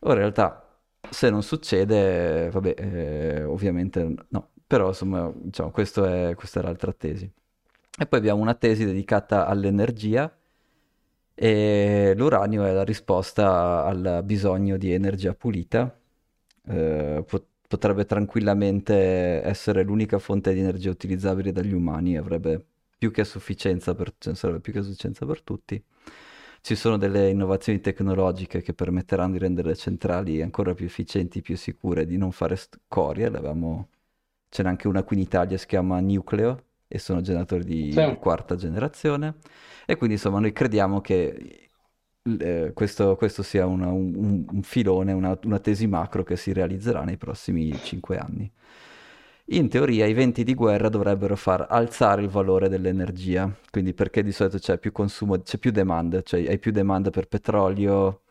Ora 0.00 0.14
in 0.14 0.20
realtà 0.20 0.64
se 1.10 1.30
non 1.30 1.42
succede, 1.42 2.48
vabbè, 2.50 2.74
eh, 2.76 3.44
ovviamente 3.44 4.14
no, 4.28 4.50
però 4.66 4.88
insomma, 4.88 5.30
diciamo, 5.34 5.68
è, 5.68 6.34
questa 6.34 6.60
è 6.60 6.62
l'altra 6.62 6.92
tesi. 6.92 7.30
E 7.96 8.06
poi 8.06 8.18
abbiamo 8.18 8.40
una 8.40 8.54
tesi 8.54 8.84
dedicata 8.84 9.46
all'energia 9.46 10.32
e 11.34 12.14
l'uranio 12.16 12.64
è 12.64 12.72
la 12.72 12.84
risposta 12.84 13.84
al 13.84 14.22
bisogno 14.24 14.76
di 14.76 14.92
energia 14.92 15.34
pulita. 15.34 15.96
Eh, 16.66 17.24
pot- 17.26 17.46
potrebbe 17.66 18.04
tranquillamente 18.04 18.94
essere 19.42 19.82
l'unica 19.82 20.18
fonte 20.18 20.52
di 20.54 20.60
energia 20.60 20.90
utilizzabile 20.90 21.52
dagli 21.52 21.72
umani, 21.72 22.16
avrebbe 22.16 22.64
più 22.96 23.10
che 23.10 23.24
sufficienza 23.24 23.94
per, 23.94 24.14
cioè, 24.18 24.34
sarebbe 24.34 24.60
più 24.60 24.72
che 24.72 24.82
sufficienza 24.82 25.26
per 25.26 25.42
tutti 25.42 25.82
ci 26.64 26.76
sono 26.76 26.96
delle 26.96 27.28
innovazioni 27.28 27.78
tecnologiche 27.78 28.62
che 28.62 28.72
permetteranno 28.72 29.32
di 29.32 29.38
rendere 29.38 29.68
le 29.68 29.76
centrali 29.76 30.40
ancora 30.40 30.72
più 30.72 30.86
efficienti, 30.86 31.42
più 31.42 31.58
sicure, 31.58 32.06
di 32.06 32.16
non 32.16 32.32
fare 32.32 32.56
scorie. 32.56 33.28
L'avevamo... 33.28 33.88
Ce 34.48 34.62
n'è 34.62 34.70
anche 34.70 34.88
una 34.88 35.02
qui 35.02 35.16
in 35.16 35.22
Italia, 35.24 35.58
si 35.58 35.66
chiama 35.66 36.00
Nucleo, 36.00 36.62
e 36.88 36.98
sono 36.98 37.20
generatori 37.20 37.64
di, 37.64 37.92
sì. 37.92 38.02
di 38.02 38.14
quarta 38.16 38.56
generazione. 38.56 39.34
E 39.86 39.96
quindi 39.96 40.16
insomma 40.16 40.40
noi 40.40 40.52
crediamo 40.52 41.00
che 41.00 41.68
eh, 42.40 42.72
questo, 42.74 43.16
questo, 43.16 43.42
sia 43.42 43.66
una, 43.66 43.88
un, 43.88 44.44
un, 44.50 44.62
filone, 44.62 45.12
una, 45.12 45.38
una 45.44 45.58
tesi 45.58 45.86
macro 45.86 46.22
che 46.22 46.36
si 46.36 46.52
realizzerà 46.52 47.02
nei 47.04 47.16
prossimi 47.16 47.72
cinque 47.82 48.16
anni. 48.18 48.50
In 49.48 49.68
teoria 49.68 50.06
i 50.06 50.14
venti 50.14 50.42
di 50.42 50.54
guerra 50.54 50.88
dovrebbero 50.88 51.36
far 51.36 51.66
alzare 51.68 52.22
il 52.22 52.28
valore 52.28 52.70
dell'energia, 52.70 53.50
quindi 53.70 53.92
perché 53.92 54.22
di 54.22 54.32
solito 54.32 54.56
c'è 54.58 54.78
più 54.78 54.90
consumo, 54.90 55.38
c'è 55.42 55.58
più 55.58 55.70
demand, 55.70 56.22
cioè 56.22 56.48
hai 56.48 56.58
più 56.58 56.72
demand 56.72 57.10
per 57.10 57.28
petrolio, 57.28 58.22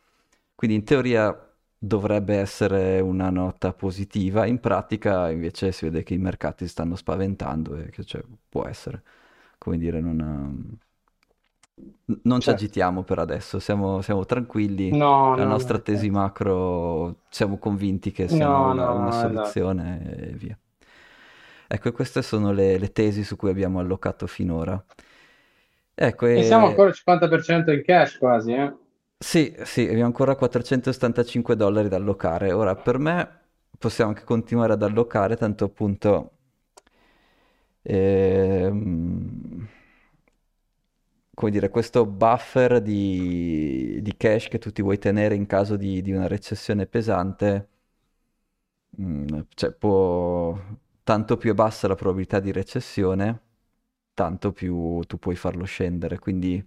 quindi 0.56 0.78
in 0.78 0.84
teoria 0.84 1.54
dovrebbe 1.78 2.38
essere 2.38 3.00
una 3.00 3.30
nota 3.30 3.74
positiva, 3.74 4.46
in 4.48 4.60
pratica 4.60 5.30
invece 5.30 5.72
si 5.72 5.86
vede 5.86 6.02
che 6.04 6.14
i 6.16 6.18
mercati 6.18 6.68
stanno 6.68 6.96
spaventando 6.96 7.76
e 7.76 7.90
che 7.90 8.04
cioè, 8.04 8.24
può 8.50 8.66
essere, 8.66 9.04
come 9.58 9.78
dire, 9.78 10.00
non... 10.00 10.78
Non 12.06 12.40
ci 12.40 12.50
certo. 12.50 12.64
agitiamo 12.64 13.04
per 13.04 13.20
adesso, 13.20 13.60
siamo, 13.60 14.02
siamo 14.02 14.26
tranquilli. 14.26 14.92
No, 14.96 15.36
La 15.36 15.44
no, 15.44 15.50
nostra 15.52 15.78
no, 15.78 15.84
tesi 15.84 16.10
macro 16.10 17.22
siamo 17.30 17.58
convinti 17.58 18.12
che 18.12 18.28
sia 18.28 18.48
una, 18.50 18.92
una 18.92 19.08
esatto. 19.10 19.28
soluzione 19.28 20.02
esatto. 20.04 20.22
e 20.24 20.34
via. 20.34 20.58
Ecco, 21.68 21.92
queste 21.92 22.22
sono 22.22 22.52
le, 22.52 22.78
le 22.78 22.92
tesi 22.92 23.24
su 23.24 23.36
cui 23.36 23.50
abbiamo 23.50 23.80
allocato 23.80 24.28
finora. 24.28 24.84
Ecco, 25.96 26.26
e... 26.28 26.40
e 26.40 26.44
siamo 26.44 26.68
ancora 26.68 26.90
al 26.90 26.94
50% 26.94 27.72
in 27.72 27.84
cash 27.84 28.18
quasi, 28.18 28.54
eh? 28.54 28.74
Sì, 29.18 29.56
sì, 29.64 29.82
abbiamo 29.88 30.06
ancora 30.06 30.36
475 30.36 31.56
dollari 31.56 31.88
da 31.88 31.96
allocare. 31.96 32.52
Ora, 32.52 32.76
per 32.76 32.98
me 33.00 33.42
possiamo 33.80 34.12
anche 34.12 34.24
continuare 34.26 34.74
ad 34.74 34.84
allocare, 34.84 35.36
tanto 35.38 35.66
appunto 35.66 36.32
Ehm, 37.84 39.68
come 41.34 41.52
dire, 41.52 41.70
questo 41.70 42.06
buffer 42.06 42.82
di, 42.82 44.00
di 44.02 44.16
cash 44.18 44.48
che 44.50 44.60
tu 44.60 44.72
ti 44.72 44.82
vuoi 44.82 44.98
tenere 45.00 45.36
in 45.36 45.46
caso 45.48 45.76
di, 45.78 46.02
di 46.02 46.12
una 46.12 46.28
recessione 46.28 46.86
pesante, 46.88 47.70
mm, 49.02 49.40
cioè 49.56 49.72
può, 49.74 50.58
tanto 51.04 51.38
più 51.38 51.52
è 51.52 51.54
bassa 51.54 51.88
la 51.88 51.96
probabilità 51.96 52.40
di 52.40 52.52
recessione, 52.52 53.42
tanto 54.14 54.52
più 54.52 55.00
tu 55.08 55.18
puoi 55.20 55.36
farlo 55.36 55.66
scendere. 55.66 56.20
Quindi, 56.20 56.66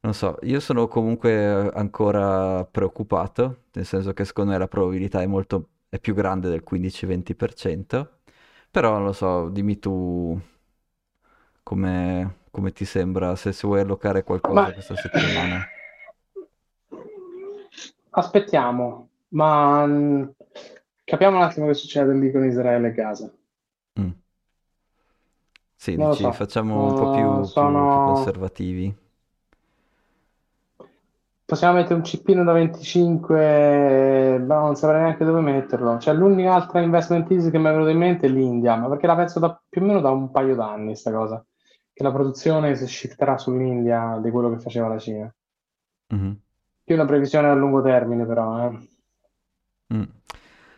non 0.00 0.14
so, 0.14 0.38
io 0.42 0.60
sono 0.60 0.86
comunque 0.88 1.68
ancora 1.72 2.64
preoccupato, 2.64 3.64
nel 3.72 3.84
senso 3.84 4.12
che 4.12 4.24
secondo 4.24 4.52
me 4.52 4.58
la 4.58 4.68
probabilità 4.68 5.20
è 5.20 5.26
molto, 5.26 5.70
è 5.88 5.98
più 5.98 6.14
grande 6.14 6.48
del 6.48 6.62
15-20%, 6.62 8.20
però 8.70 8.92
non 8.92 9.04
lo 9.04 9.12
so, 9.12 9.48
dimmi 9.48 9.78
tu 9.80 10.40
come, 11.62 12.34
come 12.56 12.72
ti 12.72 12.86
sembra, 12.86 13.36
se, 13.36 13.52
se 13.52 13.66
vuoi 13.66 13.80
allocare 13.80 14.22
qualcosa 14.24 14.72
Ma 14.72 14.72
questa 14.72 14.96
settimana. 14.96 15.70
aspettiamo, 18.10 19.08
ma 19.28 19.84
mh, 19.86 20.34
capiamo 21.04 21.36
un 21.36 21.42
attimo 21.42 21.66
che 21.66 21.74
succede 21.74 22.14
lì 22.14 22.30
con 22.32 22.44
Israele 22.44 22.88
e 22.88 22.92
Gaza. 22.92 23.30
Mm. 23.98 24.12
Sì, 25.76 25.96
dici, 25.96 26.32
so, 26.32 26.32
facciamo 26.32 26.84
un 26.86 26.92
po' 26.92 27.06
Uh, 27.06 27.08
più, 27.08 27.50
più- 27.54 27.86
più 27.86 28.00
sono... 28.00 28.00
conservativi. 28.00 28.94
Possiamo 31.46 31.74
mettere 31.74 31.94
un 31.94 32.02
cippino 32.04 32.42
da 32.42 32.52
25, 32.52 34.38
ma 34.44 34.58
non 34.58 34.74
saprei 34.74 35.00
neanche 35.02 35.24
dove 35.24 35.40
metterlo. 35.40 35.98
Cioè, 35.98 36.12
l'unica 36.12 36.54
altra 36.54 36.80
investment 36.80 37.30
easy 37.30 37.50
che 37.50 37.58
mi 37.58 37.66
è 37.68 37.70
venuta 37.70 37.90
in 37.90 37.98
mente 37.98 38.26
è 38.26 38.28
l'India, 38.28 38.74
ma 38.76 38.88
perché 38.88 39.06
la 39.06 39.14
penso 39.14 39.38
da 39.38 39.60
più 39.68 39.80
o 39.80 39.84
meno 39.84 40.00
da 40.00 40.10
un 40.10 40.30
paio 40.32 40.56
d'anni, 40.56 40.96
sta 40.96 41.12
cosa, 41.12 41.44
che 41.96 42.02
la 42.02 42.12
produzione 42.12 42.74
si 42.76 42.86
shifterà 42.86 43.38
sull'India 43.38 44.18
di 44.22 44.30
quello 44.30 44.50
che 44.50 44.58
faceva 44.58 44.86
la 44.88 44.98
Cina. 44.98 45.34
Mhm. 46.08 46.38
Più 46.84 46.94
una 46.94 47.06
previsione 47.06 47.48
a 47.48 47.54
lungo 47.54 47.80
termine, 47.80 48.26
però, 48.26 48.68
eh. 48.68 48.88
Mm. 49.94 50.02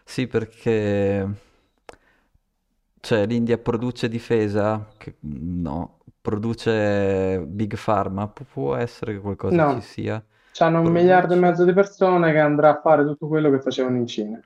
Sì, 0.04 0.28
perché 0.28 1.28
cioè, 3.00 3.26
l'India 3.26 3.58
produce 3.58 4.08
difesa? 4.08 4.86
Che- 4.96 5.16
No. 5.20 5.96
Produce 6.20 7.40
Big 7.46 7.76
Pharma? 7.82 8.28
Pu- 8.28 8.44
può 8.44 8.74
essere 8.76 9.14
che 9.14 9.20
qualcosa 9.20 9.56
ci 9.70 9.74
No, 9.74 9.80
sia. 9.80 10.24
c'hanno 10.52 10.82
un 10.82 10.92
miliardo 10.92 11.34
e 11.34 11.36
mezzo 11.36 11.64
di 11.64 11.72
persone 11.72 12.30
che 12.30 12.38
andrà 12.38 12.70
a 12.70 12.80
fare 12.80 13.04
tutto 13.04 13.26
quello 13.26 13.50
che 13.50 13.60
facevano 13.60 13.96
in 13.96 14.06
Cina. 14.06 14.40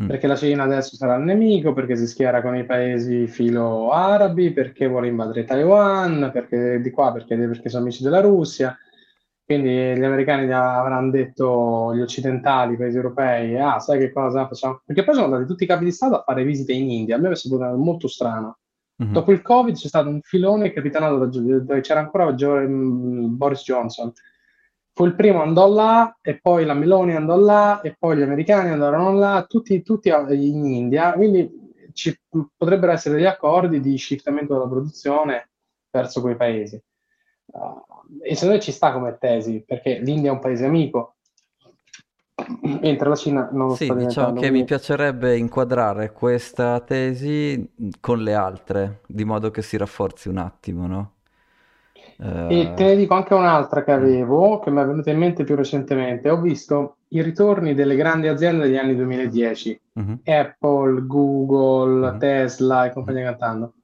Mm. 0.00 0.06
Perché 0.06 0.26
la 0.28 0.36
Cina 0.36 0.62
adesso 0.62 0.94
sarà 0.94 1.16
il 1.16 1.24
nemico, 1.24 1.72
perché 1.72 1.96
si 1.96 2.06
schiera 2.06 2.40
con 2.40 2.56
i 2.56 2.64
paesi 2.64 3.26
filo 3.26 3.90
arabi, 3.90 4.52
perché 4.52 4.86
vuole 4.86 5.08
invadere 5.08 5.44
Taiwan, 5.44 6.30
perché 6.32 6.80
di 6.80 6.90
qua, 6.90 7.12
perché, 7.12 7.36
perché 7.36 7.68
sono 7.68 7.82
amici 7.82 8.04
della 8.04 8.20
Russia. 8.20 8.76
Quindi 9.44 9.70
gli 9.70 10.04
americani 10.04 10.52
avranno 10.52 11.10
detto, 11.10 11.94
gli 11.94 12.00
occidentali, 12.00 12.74
i 12.74 12.76
paesi 12.76 12.96
europei, 12.96 13.58
ah, 13.58 13.78
sai 13.78 13.98
che 13.98 14.12
cosa 14.12 14.46
facciamo? 14.46 14.82
Perché 14.84 15.02
poi 15.04 15.14
sono 15.14 15.26
andati 15.26 15.46
tutti 15.46 15.64
i 15.64 15.66
capi 15.66 15.84
di 15.84 15.90
Stato 15.90 16.16
a 16.16 16.22
fare 16.22 16.44
visite 16.44 16.72
in 16.72 16.90
India. 16.90 17.16
A 17.16 17.18
me 17.18 17.30
è 17.30 17.34
sembrato 17.34 17.76
molto 17.76 18.08
strano. 18.08 18.58
Mhm. 18.96 19.12
Dopo 19.12 19.32
il 19.32 19.42
Covid 19.42 19.74
c'è 19.74 19.88
stato 19.88 20.08
un 20.08 20.20
filone 20.22 20.72
capitanato 20.72 21.18
da, 21.18 21.26
dove 21.26 21.80
c'era 21.80 22.00
ancora 22.00 22.30
mm, 22.30 23.36
Boris 23.36 23.62
Johnson. 23.62 24.12
Fu 24.98 25.04
il 25.04 25.14
primo, 25.14 25.42
andò 25.42 25.68
là, 25.68 26.18
e 26.20 26.40
poi 26.40 26.64
la 26.64 26.74
Meloni 26.74 27.14
andò 27.14 27.36
là, 27.36 27.80
e 27.82 27.94
poi 27.96 28.16
gli 28.16 28.22
americani 28.22 28.70
andarono 28.70 29.16
là, 29.16 29.46
tutti, 29.48 29.80
tutti 29.84 30.08
in 30.08 30.66
India. 30.66 31.12
Quindi 31.12 31.48
ci 31.92 32.20
potrebbero 32.56 32.90
essere 32.90 33.14
degli 33.14 33.24
accordi 33.24 33.78
di 33.78 33.96
shiftamento 33.96 34.54
della 34.54 34.66
produzione 34.66 35.50
verso 35.88 36.20
quei 36.20 36.34
paesi. 36.34 36.82
Uh, 37.46 37.80
e 38.24 38.34
secondo 38.34 38.56
me 38.56 38.60
ci 38.60 38.72
sta 38.72 38.90
come 38.90 39.16
tesi, 39.20 39.62
perché 39.64 40.00
l'India 40.00 40.30
è 40.30 40.34
un 40.34 40.40
paese 40.40 40.64
amico, 40.64 41.18
mentre 42.62 43.08
la 43.08 43.14
Cina 43.14 43.48
non 43.52 43.68
lo 43.68 43.74
Sì, 43.76 43.84
sta 43.84 43.94
diciamo 43.94 44.40
che 44.40 44.50
mi 44.50 44.64
piacerebbe 44.64 45.36
inquadrare 45.36 46.10
questa 46.10 46.80
tesi 46.80 47.70
con 48.00 48.20
le 48.20 48.34
altre, 48.34 49.02
di 49.06 49.22
modo 49.22 49.52
che 49.52 49.62
si 49.62 49.76
rafforzi 49.76 50.28
un 50.28 50.38
attimo, 50.38 50.88
no? 50.88 51.12
E 52.48 52.72
te 52.74 52.84
Eh, 52.84 52.88
ne 52.88 52.96
dico 52.96 53.14
anche 53.14 53.34
un'altra 53.34 53.84
che 53.84 53.92
mm, 53.92 53.94
avevo, 53.94 54.58
che 54.58 54.70
mi 54.70 54.80
è 54.80 54.84
venuta 54.86 55.10
in 55.10 55.18
mente 55.18 55.44
più 55.44 55.54
recentemente. 55.54 56.30
Ho 56.30 56.40
visto 56.40 56.96
i 57.08 57.22
ritorni 57.22 57.74
delle 57.74 57.96
grandi 57.96 58.26
aziende 58.28 58.64
degli 58.64 58.76
anni 58.76 58.96
2010, 58.96 59.80
mhm, 59.94 60.20
Apple, 60.24 61.06
Google, 61.06 62.12
mhm, 62.12 62.18
Tesla 62.18 62.84
e 62.84 62.88
mhm. 62.88 62.94
compagnia 62.94 63.24
cantando. 63.24 63.74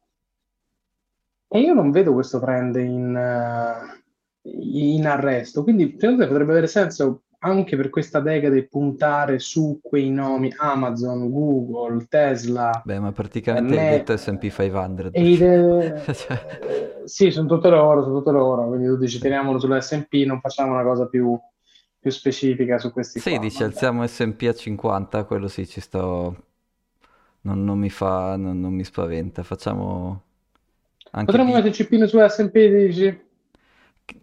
E 1.49 1.61
io 1.61 1.75
non 1.75 1.91
vedo 1.93 2.13
questo 2.13 2.41
trend 2.41 2.75
in, 2.77 3.15
eh, 3.17 4.91
in 4.95 5.07
arresto, 5.07 5.63
quindi 5.63 5.97
secondo 5.99 6.23
me 6.23 6.29
potrebbe 6.29 6.51
avere 6.53 6.67
senso 6.67 7.24
anche 7.45 7.77
per 7.77 7.91
questa 7.91 8.21
decade 8.21 8.67
puntare 8.67 9.39
su 9.39 9.81
quei 9.83 10.11
nomi 10.11 10.53
Amazon, 10.57 11.31
Google, 11.31 12.07
Tesla, 12.09 12.71
Beh, 12.83 12.99
ma 13.01 13.13
praticamente 13.13 13.75
hai 13.75 13.85
detto 13.87 14.17
S&P 14.17 14.49
500 14.51 15.03
e 15.11 15.23
i 15.33 15.37
perché... 15.37 15.39
de- 15.39 16.11
cioè, 16.15 16.47
eh, 16.61 17.03
sì, 17.09 17.31
sono 17.31 17.49
tutte 17.49 17.69
loro, 17.69 18.03
sono 18.03 18.19
tutte 18.19 18.31
loro, 18.31 18.67
quindi 18.69 18.87
tu 18.87 18.97
dici 18.97 19.19
teniamolo 19.19 19.59
sull'S&P, 19.59 20.25
non 20.27 20.41
facciamo 20.41 20.73
una 20.73 20.83
cosa 20.83 21.07
più, 21.09 21.39
più 21.99 22.11
specifica 22.11 22.79
su 22.79 22.93
questi 22.93 23.23
Sì, 23.23 23.39
qua, 23.39 23.39
dici 23.39 23.63
vabbè. 23.63 23.65
alziamo 23.65 24.07
S&P 24.07 24.43
a 24.49 24.55
50, 24.55 25.25
quello 25.25 25.49
sì 25.49 25.67
ci 25.67 25.81
sto... 25.81 26.47
Non, 27.43 27.65
non 27.65 27.79
mi 27.79 27.91
fa... 27.91 28.37
Non, 28.37 28.61
non 28.61 28.73
mi 28.75 28.85
spaventa. 28.85 29.43
Facciamo 29.43 30.23
anche 31.13 31.39
Potremmo 31.39 31.53
metterci 31.55 31.89
più 31.89 32.07
su 32.07 32.19
S&P, 32.25 32.69
dici? 32.69 33.21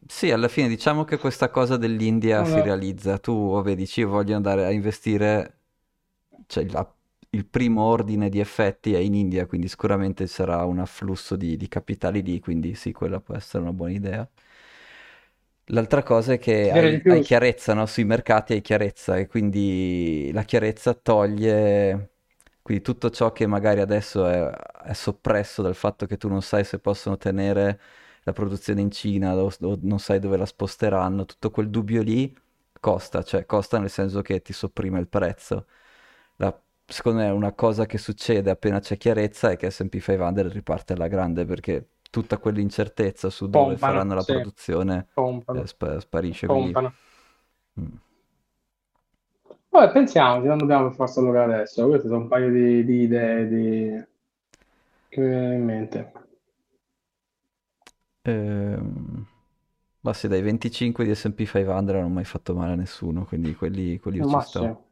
Sì, 0.06 0.30
alla 0.32 0.48
fine 0.48 0.68
diciamo 0.68 1.04
che 1.06 1.18
questa 1.18 1.50
cosa 1.50 1.76
dell'India 1.78 2.44
si 2.46 2.60
Allora, 2.60 2.62
realizza. 2.62 3.18
Tu, 3.18 3.52
vabbè, 3.52 3.76
dici 3.76 4.02
io 4.02 4.10
voglio 4.10 4.36
andare 4.36 4.66
a 4.66 4.72
investire, 4.72 5.60
cioè 6.48 6.66
la- 6.70 6.94
il 7.32 7.46
primo 7.48 7.84
ordine 7.84 8.30
di 8.30 8.40
effetti 8.40 8.94
è 8.94 9.00
in 9.00 9.14
India, 9.16 9.46
quindi 9.48 9.68
sicuramente 9.70 10.28
ci 10.28 10.34
sarà 10.34 10.64
un 10.66 10.80
afflusso 10.80 11.36
di, 11.36 11.58
di 11.58 11.68
capitali 11.68 12.22
lì, 12.24 12.40
quindi 12.40 12.76
sì, 12.76 12.92
quella 12.92 13.20
può 13.22 13.36
essere 13.36 13.64
una 13.64 13.74
buona 13.74 13.94
idea. 13.94 14.30
L'altra 15.66 16.04
cosa 16.04 16.34
è 16.34 16.38
che 16.40 16.72
hai, 16.72 17.02
hai 17.06 17.22
chiarezza, 17.22 17.74
no? 17.74 17.86
Sui 17.86 18.04
mercati 18.04 18.52
hai 18.54 18.62
chiarezza 18.62 19.16
e 19.18 19.28
quindi 19.28 20.30
la 20.34 20.44
chiarezza 20.44 20.94
toglie, 20.94 22.12
quindi 22.62 22.84
tutto 22.84 23.10
ciò 23.10 23.32
che 23.32 23.48
magari 23.48 23.80
adesso 23.80 24.26
è, 24.28 24.50
è 24.50 24.94
soppresso 24.94 25.62
dal 25.62 25.76
fatto 25.76 26.06
che 26.08 26.18
tu 26.18 26.28
non 26.28 26.42
sai 26.42 26.66
se 26.66 26.80
possono 26.80 27.16
tenere 27.18 27.80
la 28.24 28.34
produzione 28.34 28.82
in 28.82 28.92
Cina 28.92 29.36
o, 29.36 29.52
o 29.62 29.78
non 29.82 30.00
sai 30.00 30.20
dove 30.20 30.38
la 30.38 30.46
sposteranno, 30.46 31.26
tutto 31.26 31.52
quel 31.52 31.70
dubbio 31.70 32.02
lì 32.02 32.36
costa, 32.80 33.24
cioè 33.24 33.46
costa 33.46 33.80
nel 33.80 33.90
senso 33.90 34.22
che 34.22 34.42
ti 34.42 34.54
sopprime 34.54 35.00
il 35.00 35.08
prezzo. 35.08 35.68
La- 36.38 36.60
secondo 36.86 37.20
me 37.22 37.30
una 37.30 37.54
cosa 37.54 37.86
che 37.86 37.98
succede 37.98 38.50
appena 38.50 38.80
c'è 38.80 38.98
chiarezza 38.98 39.52
è 39.52 39.58
che 39.58 39.70
S&P 39.72 40.00
500 40.00 40.48
riparte 40.50 40.94
alla 40.94 41.08
grande 41.08 41.46
perché 41.46 41.90
tutta 42.10 42.38
quell'incertezza 42.38 43.30
su 43.30 43.48
dove 43.50 43.78
Pompano, 43.78 43.78
faranno 43.78 44.14
la 44.16 44.24
sì, 44.24 44.34
produzione 44.34 45.08
eh, 45.52 45.68
spa- 45.68 46.00
sparisce, 46.00 46.50
quindi 46.50 46.78
pompano. 46.78 46.98
mm, 47.76 47.98
Vabbè, 49.70 49.92
pensiamoci, 49.92 50.46
non 50.46 50.60
dobbiamo 50.60 50.86
per 50.88 50.94
forza 50.96 51.20
allora 51.20 51.44
adesso. 51.46 51.88
Queste 51.88 52.08
sono 52.08 52.22
un 52.22 52.28
paio 52.28 52.52
di, 52.52 52.86
di 52.86 53.02
idee 53.04 53.48
di- 53.48 54.06
che 55.10 55.22
mi 55.22 55.28
vengono 55.30 55.54
in 55.54 55.64
mente. 55.64 56.12
Ehm, 58.24 59.26
ma 60.02 60.14
sì, 60.14 60.28
dai 60.28 60.42
25 60.42 61.06
di 61.06 61.14
S&P 61.16 61.46
500 61.46 61.94
non 61.94 62.04
ho 62.06 62.10
mai 62.10 62.26
fatto 62.26 62.56
male 62.56 62.74
a 62.74 62.76
nessuno, 62.76 63.26
quindi 63.26 63.56
quelli, 63.56 64.00
quelli 64.00 64.18
io 64.20 64.26
ci 64.26 64.40
Ma 64.40 64.46
sì. 64.46 64.70
sto. 64.70 64.86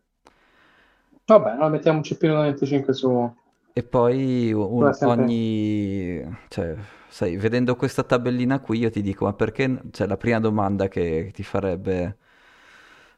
Vabbè, 1.28 1.56
noi 1.56 1.70
mettiamo 1.70 2.00
un 2.00 2.04
cippino 2.04 2.34
da 2.34 2.42
25 2.42 2.94
su, 2.94 3.34
E 3.72 3.84
poi 3.84 4.52
un- 4.52 4.98
S&P. 4.98 5.20
ogni, 5.20 6.22
cioè, 6.50 6.76
sai, 7.08 7.38
vedendo 7.38 7.76
questa 7.78 8.04
tabellina 8.04 8.60
qui 8.60 8.80
io 8.80 8.90
ti 8.90 9.02
dico, 9.02 9.24
ma 9.26 9.34
perché, 9.34 9.82
cioè, 9.92 10.08
la 10.08 10.18
prima 10.18 10.40
domanda 10.40 10.88
che 10.90 11.32
ti 11.34 11.44
farebbe 11.44 12.18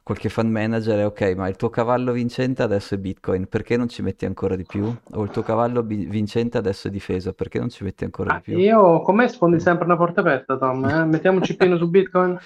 qualche 0.03 0.29
fan 0.29 0.49
manager 0.49 0.99
è, 0.99 1.05
ok, 1.05 1.33
ma 1.35 1.47
il 1.47 1.55
tuo 1.55 1.69
cavallo 1.69 2.11
vincente 2.11 2.63
adesso 2.63 2.95
è 2.95 2.97
Bitcoin, 2.97 3.47
perché 3.47 3.77
non 3.77 3.87
ci 3.89 4.01
metti 4.01 4.25
ancora 4.25 4.55
di 4.55 4.65
più? 4.65 4.93
O 5.13 5.23
il 5.23 5.29
tuo 5.31 5.41
cavallo 5.43 5.83
bi- 5.83 6.05
vincente 6.05 6.57
adesso 6.57 6.87
è 6.87 6.91
difesa, 6.91 7.33
perché 7.33 7.59
non 7.59 7.69
ci 7.69 7.83
metti 7.83 8.03
ancora 8.03 8.31
di 8.31 8.39
Ah, 8.39 8.41
più? 8.41 8.55
io 8.55 9.01
con 9.01 9.15
me 9.15 9.27
sfondi 9.27 9.59
sempre 9.59 9.85
una 9.85 9.97
porta 9.97 10.21
aperta, 10.21 10.57
Tom, 10.57 10.85
eh? 10.85 11.05
Mettiamo 11.05 11.37
un 11.37 11.43
cippino 11.43 11.77
su 11.77 11.87
Bitcoin? 11.89 12.39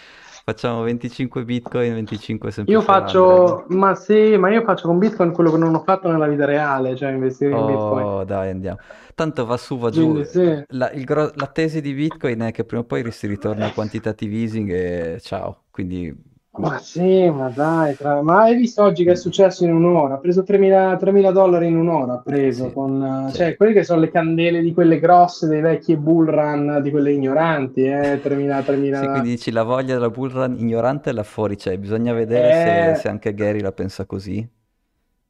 Facciamo 0.44 0.84
25 0.84 1.44
Bitcoin, 1.46 1.94
25 1.94 2.52
S&P 2.52 2.70
Io 2.72 2.82
500. 2.82 3.64
faccio, 3.64 3.66
ma 3.70 3.96
sì, 3.96 4.38
ma 4.38 4.50
io 4.52 4.62
faccio 4.64 4.88
con 4.88 4.98
Bitcoin 4.98 5.32
quello 5.32 5.52
che 5.52 5.58
non 5.58 5.74
ho 5.76 5.84
fatto 5.84 6.12
nella 6.12 6.28
vita 6.28 6.46
reale, 6.46 6.96
cioè 6.96 7.12
investire 7.12 7.52
in 7.54 7.66
Bitcoin. 7.66 8.08
Oh, 8.08 8.24
dai, 8.26 8.50
andiamo. 8.50 8.80
Tanto 9.14 9.46
va 9.46 9.58
su, 9.58 9.78
va 9.78 9.90
giù. 9.92 10.14
Quindi 10.14 10.26
sì, 10.26 10.64
La, 10.70 10.90
gro- 10.90 11.32
la 11.36 11.48
tesi 11.48 11.80
di 11.82 11.94
Bitcoin 11.94 12.40
è 12.42 12.52
che 12.52 12.66
prima 12.66 12.82
o 12.82 12.86
poi 12.86 13.10
si 13.12 13.28
ritorna 13.28 13.68
a 13.68 13.72
quantitative 13.72 14.36
easing 14.36 14.70
e 14.72 15.20
ciao. 15.22 15.66
Quindi 15.70 16.14
Ma 16.58 16.78
sì, 16.80 17.30
ma 17.30 17.50
dai, 17.50 17.96
tra... 17.96 18.22
ma 18.22 18.44
hai 18.44 18.56
visto 18.56 18.82
oggi 18.82 19.04
che 19.04 19.12
è 19.12 19.16
successo 19.16 19.66
in 19.66 19.74
un'ora? 19.74 20.16
Ha 20.16 20.18
preso 20.20 20.44
3.000, 20.44 20.96
3.000 20.98 21.32
dollari 21.32 21.68
in 21.68 21.76
un'ora, 21.76 22.14
ha 22.14 22.22
preso, 22.22 22.70
Sì, 22.70 22.72
con, 22.72 23.30
sì. 23.30 23.36
cioè, 23.36 23.56
quelle 23.58 23.74
che 23.74 23.84
sono 23.84 24.00
le 24.00 24.10
candele 24.10 24.62
di 24.62 24.74
quelle 24.74 25.00
grosse, 25.00 25.48
dei 25.48 25.60
vecchi 25.62 25.98
bull 25.98 26.28
run, 26.30 26.80
di 26.82 26.92
quelle 26.92 27.12
ignoranti, 27.12 27.84
eh, 27.84 28.20
3.000, 28.22 28.64
Sì, 28.90 29.10
3.000... 29.10 29.10
quindi 29.10 29.30
dici 29.30 29.52
la 29.52 29.62
voglia 29.64 29.94
della 29.94 30.10
bull 30.10 30.30
run 30.32 30.58
ignorante 30.58 31.10
è 31.10 31.14
là 31.14 31.24
fuori, 31.24 31.58
cioè 31.58 31.78
bisogna 31.78 32.14
vedere 32.14 32.52
se, 32.52 32.94
Eh, 32.94 32.96
se 32.96 33.08
anche 33.10 33.34
Gary 33.34 33.60
la 33.60 33.72
pensa 33.74 34.06
così. 34.06 34.48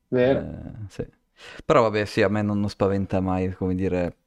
vero. 0.09 0.39
Eh, 0.39 0.85
sì. 0.89 1.05
Però 1.65 1.81
vabbè, 1.83 2.05
sì, 2.05 2.21
a 2.21 2.29
me 2.29 2.41
non, 2.41 2.59
non 2.59 2.69
spaventa 2.69 3.19
mai, 3.19 3.51
come 3.53 3.75
dire, 3.75 4.17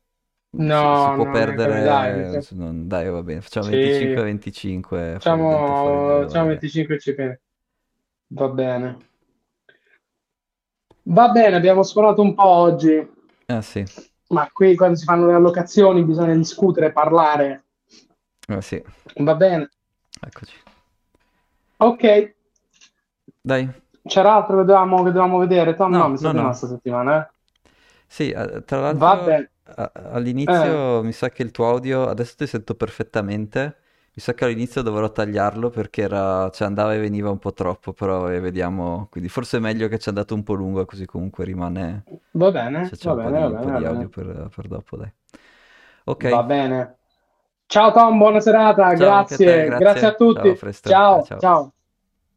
si, 0.66 0.94
si 0.96 1.10
No, 1.10 1.14
può 1.14 1.26
no, 1.26 1.56
me, 1.56 1.80
dai, 1.80 2.26
perdere, 2.26 2.46
non- 2.50 2.86
dai, 2.88 3.08
va 3.10 3.22
bene, 3.22 3.40
facciamo 3.40 3.66
sì, 3.66 4.22
25-25, 4.22 5.18
fuori 5.20 5.46
dentro, 5.46 5.74
fuori 5.74 6.00
facciamo, 6.00 6.20
va 6.20 6.20
facciamo 6.20 6.46
bene. 6.46 6.48
25 6.48 6.98
CP. 6.98 7.40
Va 8.28 8.48
bene. 8.48 8.96
Va 11.10 11.28
bene, 11.30 11.56
abbiamo 11.56 11.82
suonato 11.82 12.22
un 12.22 12.34
po' 12.34 12.44
oggi, 12.46 13.04
Ah 13.48 13.62
sì, 13.62 13.84
ma 14.28 14.48
qui 14.52 14.76
quando 14.76 14.96
si 14.96 15.04
fanno 15.04 15.26
le 15.26 15.34
allocazioni 15.34 16.04
bisogna 16.04 16.34
discutere, 16.34 16.92
parlare. 16.92 17.64
ah 18.48 18.60
sì, 18.62 18.82
Va 19.28 19.34
bene. 19.34 19.68
eccoci. 20.26 20.56
Ok, 21.78 22.04
Dai, 23.44 23.68
c'era 24.02 24.34
altro 24.34 24.56
che 24.56 24.64
dovevamo, 24.64 24.96
che 25.04 25.12
dovevamo 25.12 25.38
vedere? 25.38 25.76
Tom, 25.76 25.94
no, 25.94 25.98
no, 25.98 26.08
mi 26.08 26.16
no, 26.20 26.32
di 26.32 26.40
no 26.40 26.52
no. 26.52 26.62
settimana, 26.66 27.24
eh. 27.28 27.30
Sì, 28.06 28.30
eh, 28.30 28.64
tra 28.64 28.80
Va 29.02 29.10
l'altro 29.14 29.28
bene. 29.28 29.50
A- 29.76 29.92
Eh, 30.46 30.78
all'inizio 30.92 31.02
mi 31.02 31.12
sa 31.12 31.30
che 31.30 31.42
il 31.42 31.50
tuo 31.50 31.68
audio, 31.68 32.06
adesso 32.08 32.34
ti 32.36 32.46
sento 32.46 32.74
perfettamente, 32.74 33.76
mi 34.14 34.22
sa 34.22 34.34
che 34.34 34.44
all'inizio 34.44 34.82
dovrò 34.82 35.10
tagliarlo 35.12 35.70
perché 35.70 36.02
era, 36.02 36.50
cioè 36.50 36.66
andava 36.66 36.94
e 36.94 36.98
veniva 36.98 37.30
un 37.30 37.38
po' 37.38 37.52
troppo, 37.52 37.92
però 37.92 38.30
eh, 38.30 38.40
vediamo, 38.40 39.08
quindi 39.10 39.28
forse 39.28 39.58
è 39.58 39.60
meglio 39.60 39.88
che 39.88 39.98
ci 39.98 40.06
è 40.06 40.08
andato 40.08 40.34
un 40.34 40.42
po' 40.42 40.54
lungo 40.54 40.84
così 40.84 41.06
comunque 41.06 41.44
rimane, 41.44 42.06
va 42.42 42.50
bene, 42.50 42.84
c'è 42.96 43.08
va 43.08 43.12
un 43.12 43.18
po' 43.18 43.30
bene, 43.30 43.32
di, 43.32 43.46
va 43.48 43.50
un 43.50 43.58
po' 43.58 43.70
va 43.70 43.80
di 43.80 43.84
audio 43.84 44.08
per, 44.08 44.48
per 44.54 44.68
dopo, 44.68 44.96
dai. 44.96 45.12
Va 46.32 46.42
Ok, 46.44 46.44
bene. 46.44 46.98
Ciao 47.66 47.90
Tom, 47.92 48.18
buona 48.18 48.40
serata, 48.40 48.94
ciao 48.94 49.18
a 49.18 49.24
te, 49.42 49.64
grazie, 49.64 49.74
grazie 49.76 50.06
a 50.08 50.14
grazie, 50.14 50.14
tutti. 50.14 50.64
Ciao, 50.82 51.32
ciao. 51.32 51.36
ciao. 51.36 51.72